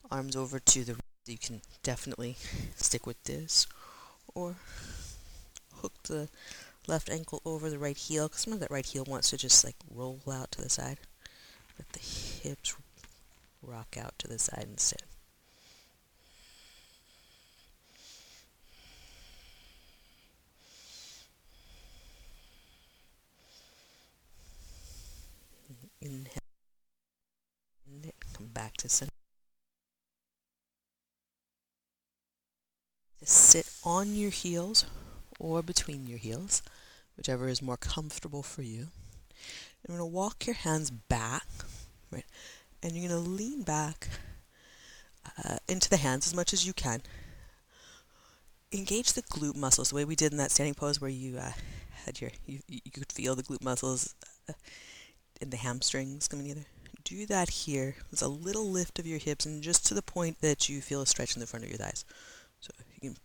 arms 0.09 0.35
over 0.35 0.59
to 0.59 0.83
the 0.83 0.97
you 1.27 1.37
can 1.37 1.61
definitely 1.83 2.37
stick 2.75 3.05
with 3.05 3.23
this 3.25 3.67
or 4.35 4.55
hook 5.75 5.93
the 6.03 6.27
left 6.87 7.09
ankle 7.09 7.41
over 7.45 7.69
the 7.69 7.79
right 7.79 7.97
heel 7.97 8.27
because 8.27 8.41
sometimes 8.41 8.61
that 8.61 8.71
right 8.71 8.85
heel 8.85 9.05
wants 9.07 9.29
to 9.31 9.37
just 9.37 9.63
like 9.65 9.75
roll 9.93 10.19
out 10.31 10.51
to 10.51 10.61
the 10.61 10.69
side. 10.69 10.97
Let 11.79 11.89
the 11.93 11.99
hips 11.99 12.75
rock 13.63 13.97
out 13.99 14.19
to 14.19 14.27
the 14.27 14.39
side 14.39 14.67
instead. 14.69 15.03
Inhale. 26.01 26.41
To. 28.87 29.07
Just 33.19 33.33
sit 33.33 33.71
on 33.83 34.13
your 34.13 34.29
heels 34.29 34.85
or 35.39 35.63
between 35.63 36.05
your 36.05 36.19
heels, 36.19 36.61
whichever 37.17 37.47
is 37.47 37.61
more 37.61 37.77
comfortable 37.77 38.43
for 38.43 38.61
you. 38.61 38.89
You're 39.87 39.97
going 39.97 39.99
to 39.99 40.05
walk 40.05 40.45
your 40.45 40.55
hands 40.55 40.91
back, 40.91 41.47
right? 42.11 42.25
And 42.83 42.93
you're 42.93 43.09
going 43.09 43.23
to 43.23 43.29
lean 43.29 43.63
back 43.63 44.09
uh, 45.43 45.57
into 45.67 45.89
the 45.89 45.97
hands 45.97 46.27
as 46.27 46.35
much 46.35 46.53
as 46.53 46.67
you 46.67 46.73
can. 46.73 47.01
Engage 48.71 49.13
the 49.13 49.23
glute 49.23 49.55
muscles 49.55 49.89
the 49.89 49.95
way 49.95 50.05
we 50.05 50.15
did 50.15 50.31
in 50.31 50.37
that 50.37 50.51
standing 50.51 50.75
pose 50.75 51.01
where 51.01 51.09
you 51.09 51.37
uh, 51.37 51.51
had 52.05 52.21
your 52.21 52.31
you, 52.45 52.59
you 52.67 52.91
could 52.93 53.11
feel 53.11 53.35
the 53.35 53.43
glute 53.43 53.63
muscles 53.63 54.13
uh, 54.49 54.53
and 55.41 55.51
the 55.51 55.57
hamstrings 55.57 56.27
coming 56.27 56.47
together. 56.47 56.67
Do 57.05 57.27
that 57.27 57.49
here. 57.49 57.95
It's 58.11 58.23
a 58.23 58.27
little 58.27 58.69
lift 58.69 58.97
of 58.97 59.05
your 59.05 59.19
hips 59.19 59.45
and 59.45 59.61
just 59.61 59.85
to 59.85 59.93
the 59.93 60.01
point 60.01 60.41
that 60.41 60.67
you 60.67 60.81
feel 60.81 61.01
a 61.01 61.05
stretch 61.05 61.35
in 61.35 61.39
the 61.39 61.45
front 61.45 61.63
of 61.63 61.69
your 61.69 61.77
thighs. 61.77 62.03
So 62.59 62.71
you 62.99 63.11
can 63.11 63.17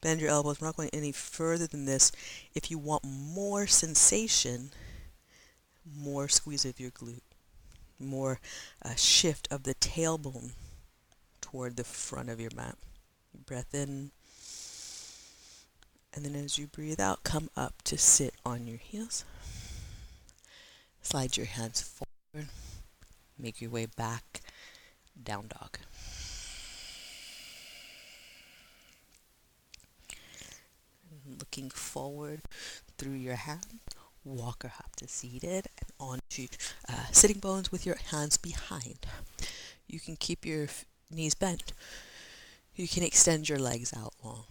bend 0.00 0.20
your 0.20 0.30
elbows. 0.30 0.60
We're 0.60 0.68
not 0.68 0.76
going 0.76 0.90
any 0.92 1.10
further 1.10 1.66
than 1.66 1.84
this. 1.84 2.12
If 2.54 2.70
you 2.70 2.78
want 2.78 3.02
more 3.04 3.66
sensation, 3.66 4.70
more 5.84 6.28
squeeze 6.28 6.64
of 6.64 6.78
your 6.78 6.92
glute, 6.92 7.22
more 7.98 8.38
uh, 8.84 8.94
shift 8.94 9.48
of 9.50 9.64
the 9.64 9.74
tailbone 9.74 10.52
toward 11.40 11.76
the 11.76 11.84
front 11.84 12.30
of 12.30 12.40
your 12.40 12.52
mat. 12.54 12.76
Breath 13.46 13.74
in. 13.74 14.12
And 16.14 16.24
then 16.24 16.36
as 16.36 16.56
you 16.56 16.68
breathe 16.68 17.00
out, 17.00 17.24
come 17.24 17.50
up 17.56 17.82
to 17.82 17.98
sit 17.98 18.34
on 18.46 18.68
your 18.68 18.78
heels. 18.78 19.24
Slide 21.02 21.36
your 21.36 21.46
hands 21.46 21.82
forward. 21.82 22.48
Make 23.38 23.60
your 23.60 23.70
way 23.70 23.86
back. 23.86 24.40
Down 25.22 25.48
dog. 25.48 25.78
Looking 31.38 31.70
forward 31.70 32.42
through 32.96 33.14
your 33.14 33.36
hand. 33.36 33.80
Walker 34.24 34.68
hop 34.68 34.96
to 34.96 35.08
seated 35.08 35.66
and 35.78 35.90
onto 35.98 36.48
uh, 36.88 37.06
sitting 37.12 37.38
bones 37.38 37.70
with 37.72 37.86
your 37.86 37.96
hands 38.10 38.36
behind. 38.36 39.06
You 39.86 40.00
can 40.00 40.16
keep 40.16 40.44
your 40.44 40.64
f- 40.64 40.84
knees 41.10 41.34
bent. 41.34 41.72
You 42.74 42.88
can 42.88 43.02
extend 43.02 43.48
your 43.48 43.58
legs 43.58 43.92
out 43.96 44.14
long. 44.24 44.44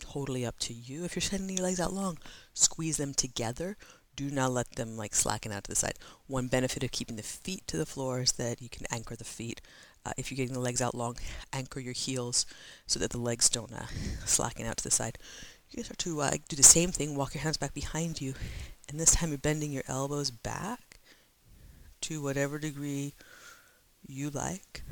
Totally 0.00 0.46
up 0.46 0.58
to 0.60 0.74
you. 0.74 1.04
If 1.04 1.16
you're 1.16 1.22
sending 1.22 1.56
your 1.56 1.66
legs 1.66 1.80
out 1.80 1.92
long, 1.92 2.18
squeeze 2.54 2.96
them 2.96 3.14
together 3.14 3.76
do 4.18 4.30
not 4.32 4.50
let 4.50 4.72
them 4.72 4.96
like 4.96 5.14
slacken 5.14 5.52
out 5.52 5.62
to 5.62 5.70
the 5.70 5.76
side. 5.76 5.94
One 6.26 6.48
benefit 6.48 6.82
of 6.82 6.90
keeping 6.90 7.14
the 7.14 7.22
feet 7.22 7.64
to 7.68 7.76
the 7.76 7.86
floor 7.86 8.20
is 8.20 8.32
that 8.32 8.60
you 8.60 8.68
can 8.68 8.84
anchor 8.90 9.14
the 9.14 9.22
feet. 9.22 9.60
Uh, 10.04 10.10
if 10.16 10.28
you're 10.28 10.36
getting 10.36 10.54
the 10.54 10.60
legs 10.60 10.82
out 10.82 10.92
long, 10.92 11.16
anchor 11.52 11.78
your 11.78 11.92
heels 11.92 12.44
so 12.84 12.98
that 12.98 13.10
the 13.10 13.18
legs 13.18 13.48
don't 13.48 13.72
uh, 13.72 13.86
slacken 14.24 14.66
out 14.66 14.76
to 14.78 14.82
the 14.82 14.90
side. 14.90 15.18
You 15.70 15.76
can 15.76 15.84
start 15.84 15.98
to 15.98 16.20
uh, 16.20 16.30
do 16.48 16.56
the 16.56 16.64
same 16.64 16.90
thing, 16.90 17.14
walk 17.14 17.32
your 17.32 17.42
hands 17.42 17.58
back 17.58 17.74
behind 17.74 18.20
you, 18.20 18.34
and 18.88 18.98
this 18.98 19.14
time 19.14 19.28
you're 19.28 19.38
bending 19.38 19.70
your 19.70 19.84
elbows 19.86 20.32
back 20.32 20.98
to 22.00 22.20
whatever 22.20 22.58
degree 22.58 23.14
you 24.04 24.30
like. 24.30 24.82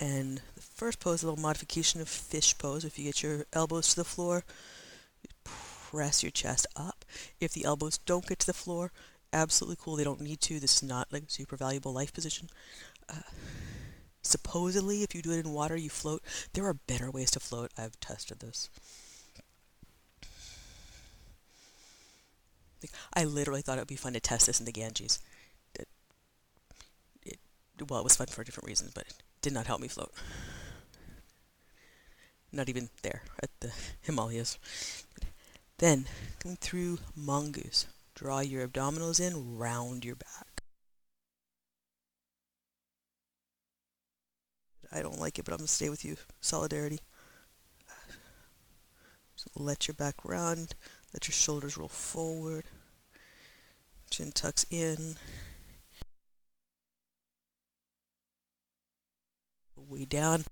And 0.00 0.40
the 0.56 0.62
first 0.62 0.98
pose, 0.98 1.22
a 1.22 1.26
little 1.26 1.40
modification 1.40 2.00
of 2.00 2.08
fish 2.08 2.58
pose. 2.58 2.84
If 2.84 2.98
you 2.98 3.04
get 3.04 3.22
your 3.22 3.44
elbows 3.52 3.90
to 3.90 3.96
the 3.96 4.04
floor, 4.04 4.42
press 5.90 6.22
your 6.22 6.30
chest 6.30 6.66
up. 6.76 7.04
If 7.40 7.52
the 7.52 7.64
elbows 7.64 7.98
don't 7.98 8.26
get 8.26 8.38
to 8.40 8.46
the 8.46 8.52
floor, 8.52 8.92
absolutely 9.32 9.78
cool. 9.80 9.96
They 9.96 10.04
don't 10.04 10.20
need 10.20 10.40
to. 10.42 10.60
This 10.60 10.76
is 10.76 10.82
not 10.82 11.12
like 11.12 11.24
super 11.28 11.56
valuable 11.56 11.92
life 11.92 12.12
position. 12.12 12.48
Uh, 13.08 13.30
supposedly, 14.22 15.02
if 15.02 15.14
you 15.14 15.22
do 15.22 15.32
it 15.32 15.44
in 15.44 15.52
water, 15.52 15.76
you 15.76 15.88
float. 15.88 16.22
There 16.52 16.66
are 16.66 16.74
better 16.74 17.10
ways 17.10 17.30
to 17.32 17.40
float. 17.40 17.72
I've 17.78 17.98
tested 18.00 18.40
this. 18.40 18.68
I 23.14 23.24
literally 23.24 23.62
thought 23.62 23.78
it 23.78 23.80
would 23.80 23.88
be 23.88 23.96
fun 23.96 24.12
to 24.12 24.20
test 24.20 24.46
this 24.46 24.60
in 24.60 24.66
the 24.66 24.72
Ganges. 24.72 25.18
It, 25.74 25.88
it, 27.24 27.38
well, 27.88 28.00
it 28.00 28.04
was 28.04 28.16
fun 28.16 28.28
for 28.28 28.44
different 28.44 28.68
reasons, 28.68 28.92
but 28.94 29.06
it 29.06 29.14
did 29.42 29.52
not 29.54 29.66
help 29.66 29.80
me 29.80 29.88
float. 29.88 30.12
Not 32.52 32.68
even 32.68 32.90
there 33.02 33.22
at 33.42 33.50
the 33.60 33.72
Himalayas. 34.02 34.58
Then, 35.78 36.06
come 36.40 36.56
through 36.56 36.98
mongoose. 37.14 37.86
Draw 38.14 38.40
your 38.40 38.66
abdominals 38.66 39.20
in, 39.20 39.56
round 39.56 40.04
your 40.04 40.16
back. 40.16 40.62
I 44.90 45.02
don't 45.02 45.20
like 45.20 45.38
it, 45.38 45.44
but 45.44 45.52
I'm 45.52 45.58
going 45.58 45.66
to 45.66 45.72
stay 45.72 45.88
with 45.88 46.04
you. 46.04 46.16
Solidarity. 46.40 47.00
So 49.36 49.50
let 49.54 49.86
your 49.86 49.94
back 49.94 50.16
round. 50.24 50.74
Let 51.14 51.28
your 51.28 51.32
shoulders 51.32 51.76
roll 51.76 51.88
forward. 51.88 52.64
Chin 54.10 54.32
tucks 54.32 54.66
in. 54.70 55.14
Way 59.76 60.06
down. 60.06 60.44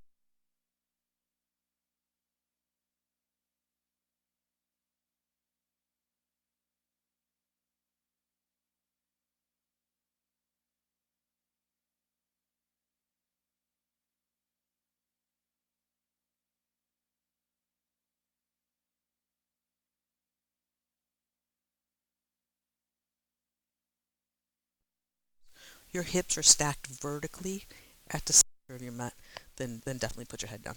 Your 25.93 26.03
hips 26.03 26.37
are 26.37 26.43
stacked 26.43 26.87
vertically 26.87 27.65
at 28.11 28.25
the 28.27 28.33
center 28.33 28.77
of 28.77 28.83
your 28.83 28.93
mat, 28.93 29.15
then 29.57 29.83
then 29.85 29.99
definitely 29.99 30.27
put 30.27 30.43
your 30.43 30.51
head 30.51 30.63
down. 30.63 30.77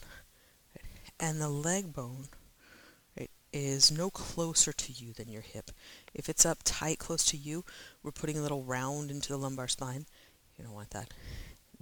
And 1.20 1.42
the 1.42 1.50
leg 1.50 1.94
bone, 1.94 2.28
right, 3.20 3.30
is 3.52 3.92
no 3.92 4.10
closer 4.10 4.72
to 4.72 4.92
you 4.94 5.12
than 5.12 5.28
your 5.30 5.42
hip. 5.42 5.72
If 6.14 6.30
it's 6.30 6.46
up 6.46 6.60
tight 6.64 7.00
close 7.00 7.26
to 7.26 7.38
you, 7.38 7.66
we're 8.02 8.12
putting 8.12 8.38
a 8.38 8.42
little 8.42 8.64
round 8.64 9.12
into 9.12 9.30
the 9.30 9.38
lumbar 9.38 9.68
spine. 9.68 10.06
You 10.58 10.66
don't 10.66 10.74
want 10.74 10.92
that. 10.92 11.14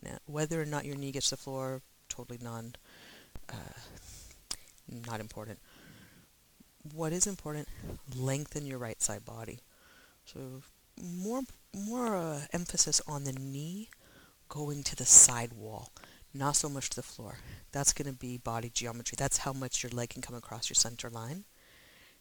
Now, 0.04 0.18
whether 0.26 0.62
or 0.62 0.66
not 0.66 0.86
your 0.86 0.96
knee 0.96 1.12
gets 1.12 1.30
the 1.30 1.38
floor, 1.38 1.82
totally 2.10 2.40
non, 2.42 2.76
uh, 3.50 3.80
not 5.08 5.20
important. 5.20 5.60
What 6.94 7.13
is 7.13 7.28
important? 7.28 7.68
Lengthen 8.16 8.66
your 8.66 8.78
right 8.78 9.02
side 9.02 9.26
body. 9.26 9.60
So 10.26 10.62
more 11.01 11.41
more 11.75 12.15
uh, 12.15 12.41
emphasis 12.53 13.01
on 13.07 13.23
the 13.23 13.33
knee 13.33 13.89
going 14.49 14.83
to 14.83 14.95
the 14.95 15.05
side 15.05 15.53
wall, 15.53 15.91
not 16.33 16.55
so 16.55 16.69
much 16.69 16.89
to 16.89 16.95
the 16.95 17.03
floor. 17.03 17.38
That's 17.71 17.93
going 17.93 18.12
to 18.12 18.17
be 18.17 18.38
body 18.38 18.69
geometry. 18.73 19.15
That's 19.17 19.39
how 19.39 19.53
much 19.53 19.83
your 19.83 19.91
leg 19.91 20.10
can 20.10 20.21
come 20.21 20.36
across 20.36 20.69
your 20.69 20.75
center 20.75 21.10
line. 21.10 21.43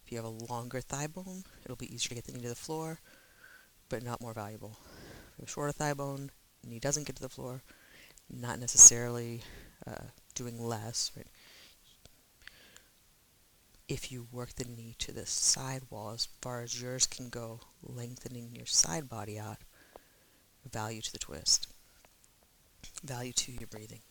If 0.05 0.11
you 0.11 0.17
have 0.17 0.25
a 0.25 0.53
longer 0.53 0.81
thigh 0.81 1.07
bone, 1.07 1.43
it'll 1.63 1.75
be 1.75 1.93
easier 1.93 2.09
to 2.09 2.15
get 2.15 2.25
the 2.25 2.33
knee 2.33 2.43
to 2.43 2.49
the 2.49 2.55
floor, 2.55 2.99
but 3.89 4.03
not 4.03 4.21
more 4.21 4.33
valuable. 4.33 4.77
If 4.79 5.37
you 5.37 5.41
have 5.41 5.47
a 5.47 5.51
shorter 5.51 5.71
thigh 5.71 5.93
bone, 5.93 6.31
knee 6.65 6.79
doesn't 6.79 7.07
get 7.07 7.15
to 7.17 7.21
the 7.21 7.29
floor, 7.29 7.61
not 8.29 8.59
necessarily 8.59 9.41
uh, 9.85 10.05
doing 10.35 10.61
less. 10.63 11.11
Right? 11.15 11.27
If 13.87 14.11
you 14.11 14.27
work 14.33 14.55
the 14.55 14.65
knee 14.65 14.95
to 14.99 15.13
the 15.13 15.25
side 15.25 15.83
wall 15.89 16.11
as 16.11 16.27
far 16.41 16.61
as 16.61 16.81
yours 16.81 17.07
can 17.07 17.29
go, 17.29 17.61
lengthening 17.81 18.53
your 18.53 18.65
side 18.65 19.07
body 19.07 19.39
out, 19.39 19.59
value 20.69 21.01
to 21.01 21.11
the 21.11 21.17
twist, 21.17 21.67
value 23.01 23.31
to 23.31 23.53
your 23.53 23.67
breathing. 23.67 24.01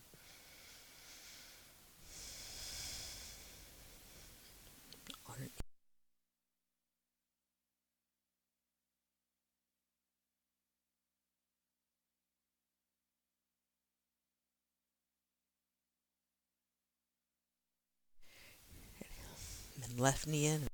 Left 19.98 20.26
knee 20.26 20.46
in. 20.46 20.66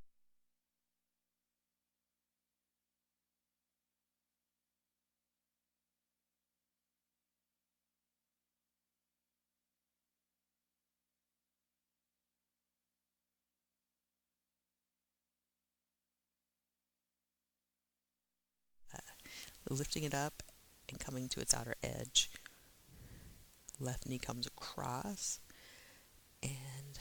Uh, 18.94 18.98
lifting 19.70 20.02
it 20.04 20.14
up 20.14 20.42
and 20.88 20.98
coming 20.98 21.28
to 21.28 21.40
its 21.40 21.54
outer 21.54 21.74
edge. 21.82 22.30
Left 23.78 24.08
knee 24.08 24.18
comes 24.18 24.46
across 24.46 25.40
and 26.42 26.98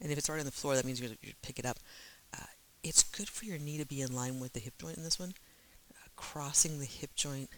And 0.00 0.10
if 0.10 0.18
it's 0.18 0.28
already 0.28 0.40
on 0.40 0.46
the 0.46 0.52
floor, 0.52 0.74
that 0.74 0.84
means 0.84 1.00
you 1.00 1.10
pick 1.42 1.58
it 1.58 1.66
up. 1.66 1.78
Uh, 2.34 2.46
it's 2.82 3.02
good 3.02 3.28
for 3.28 3.44
your 3.44 3.58
knee 3.58 3.78
to 3.78 3.86
be 3.86 4.00
in 4.00 4.14
line 4.14 4.40
with 4.40 4.54
the 4.54 4.60
hip 4.60 4.74
joint 4.80 4.96
in 4.96 5.04
this 5.04 5.18
one. 5.18 5.34
Uh, 5.92 6.08
crossing 6.16 6.78
the 6.78 6.86
hip 6.86 7.10
joint 7.14 7.50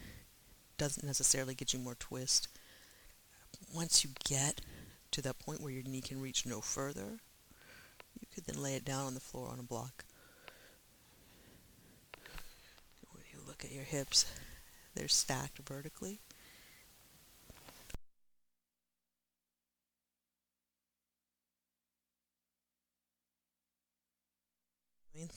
doesn't 0.77 1.05
necessarily 1.05 1.55
get 1.55 1.73
you 1.73 1.79
more 1.79 1.95
twist. 1.95 2.47
Once 3.73 4.03
you 4.03 4.09
get 4.27 4.61
to 5.11 5.21
that 5.21 5.39
point 5.39 5.61
where 5.61 5.71
your 5.71 5.83
knee 5.83 6.01
can 6.01 6.19
reach 6.19 6.45
no 6.45 6.59
further, 6.59 7.19
you 8.19 8.27
could 8.33 8.45
then 8.45 8.61
lay 8.61 8.75
it 8.75 8.83
down 8.83 9.05
on 9.05 9.13
the 9.13 9.19
floor 9.19 9.49
on 9.49 9.59
a 9.59 9.63
block. 9.63 10.03
When 13.11 13.23
you 13.31 13.39
look 13.47 13.63
at 13.63 13.71
your 13.71 13.83
hips, 13.83 14.25
they're 14.95 15.07
stacked 15.07 15.59
vertically. 15.59 16.19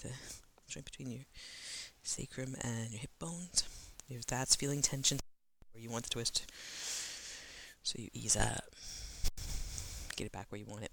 The 0.03 0.11
joint 0.69 0.85
between 0.85 1.11
your 1.11 1.25
sacrum 2.03 2.55
and 2.61 2.91
your 2.91 3.01
hip 3.01 3.11
bones. 3.19 3.65
If 4.09 4.27
that's 4.27 4.55
feeling 4.55 4.83
tension, 4.83 5.19
where 5.73 5.83
you 5.83 5.91
want 5.91 6.05
the 6.05 6.11
twist, 6.11 6.51
so 7.83 7.97
you 7.99 8.09
ease 8.13 8.37
up, 8.37 8.65
get 10.17 10.27
it 10.27 10.33
back 10.33 10.47
where 10.51 10.59
you 10.59 10.67
want 10.67 10.85
it. 10.85 10.93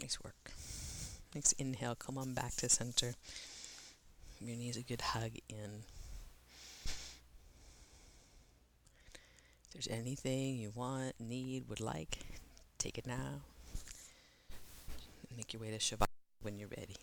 Nice 0.00 0.18
work. 0.22 0.52
Next 1.34 1.52
inhale, 1.52 1.94
come 1.94 2.18
on 2.18 2.34
back 2.34 2.54
to 2.56 2.68
center. 2.68 3.14
Your 4.40 4.56
knees 4.56 4.76
a 4.76 4.82
good 4.82 5.00
hug 5.00 5.32
in. 5.48 5.82
If 9.64 9.72
there's 9.72 9.88
anything 9.88 10.56
you 10.56 10.72
want, 10.74 11.14
need, 11.18 11.68
would 11.68 11.80
like, 11.80 12.18
take 12.78 12.98
it 12.98 13.06
now. 13.06 13.40
Make 15.36 15.52
your 15.52 15.62
way 15.62 15.70
to 15.70 15.78
Shavasana 15.78 16.07
when 16.48 16.58
you're 16.58 16.70
ready. 16.78 16.96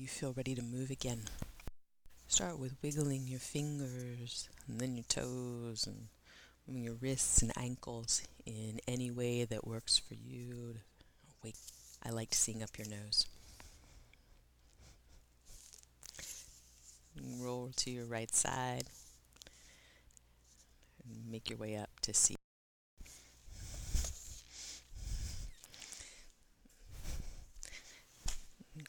You 0.00 0.08
feel 0.08 0.32
ready 0.34 0.54
to 0.54 0.62
move 0.62 0.90
again. 0.90 1.20
Start 2.26 2.58
with 2.58 2.74
wiggling 2.82 3.28
your 3.28 3.38
fingers 3.38 4.48
and 4.66 4.80
then 4.80 4.96
your 4.96 5.04
toes 5.10 5.86
and 5.86 6.08
moving 6.66 6.84
your 6.84 6.94
wrists 7.02 7.42
and 7.42 7.52
ankles 7.54 8.22
in 8.46 8.80
any 8.88 9.10
way 9.10 9.44
that 9.44 9.66
works 9.66 9.98
for 9.98 10.14
you. 10.14 10.76
Wait, 11.44 11.56
I 12.02 12.08
like 12.08 12.32
seeing 12.32 12.62
up 12.62 12.78
your 12.78 12.88
nose. 12.88 13.26
Roll 17.38 17.70
to 17.76 17.90
your 17.90 18.06
right 18.06 18.34
side 18.34 18.84
and 21.04 21.30
make 21.30 21.50
your 21.50 21.58
way 21.58 21.76
up 21.76 21.90
to 22.00 22.14
see. 22.14 22.36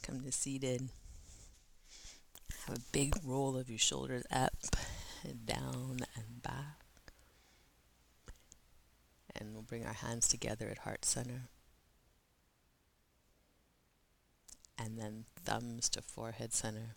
Come 0.03 0.21
to 0.21 0.31
seated. 0.31 0.87
Have 2.67 2.77
a 2.77 2.81
big 2.91 3.15
roll 3.23 3.57
of 3.57 3.69
your 3.69 3.79
shoulders 3.79 4.23
up 4.31 4.53
and 5.23 5.45
down 5.45 5.99
and 6.15 6.41
back. 6.41 6.81
And 9.35 9.53
we'll 9.53 9.63
bring 9.63 9.85
our 9.85 9.93
hands 9.93 10.27
together 10.27 10.67
at 10.69 10.79
heart 10.79 11.05
center. 11.05 11.49
And 14.77 14.97
then 14.97 15.25
thumbs 15.35 15.89
to 15.89 16.01
forehead 16.01 16.53
center. 16.53 16.95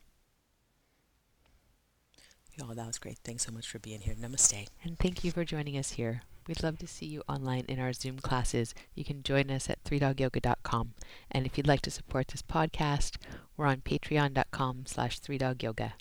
Y'all, 2.56 2.74
that 2.74 2.86
was 2.86 2.98
great. 2.98 3.18
Thanks 3.24 3.46
so 3.46 3.52
much 3.52 3.68
for 3.68 3.78
being 3.78 4.00
here. 4.00 4.14
Namaste. 4.14 4.68
And 4.84 4.98
thank 4.98 5.24
you 5.24 5.32
for 5.32 5.44
joining 5.44 5.76
us 5.76 5.92
here. 5.92 6.22
We'd 6.46 6.62
love 6.62 6.78
to 6.78 6.86
see 6.86 7.06
you 7.06 7.22
online 7.26 7.64
in 7.68 7.80
our 7.80 7.92
Zoom 7.92 8.18
classes. 8.18 8.74
You 8.94 9.04
can 9.04 9.22
join 9.22 9.50
us 9.50 9.70
at 9.70 9.82
3dogyoga.com. 9.84 10.92
And 11.30 11.46
if 11.46 11.56
you'd 11.56 11.66
like 11.66 11.80
to 11.82 11.90
support 11.90 12.28
this 12.28 12.42
podcast, 12.42 13.16
we're 13.56 13.66
on 13.66 13.78
patreon.com 13.78 14.84
slash 14.86 15.20
3dogyoga. 15.20 15.92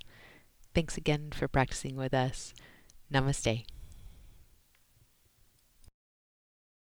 Thanks 0.73 0.97
again 0.97 1.29
for 1.31 1.47
practicing 1.47 1.95
with 1.95 2.13
us. 2.13 2.53
Namaste. 3.13 3.65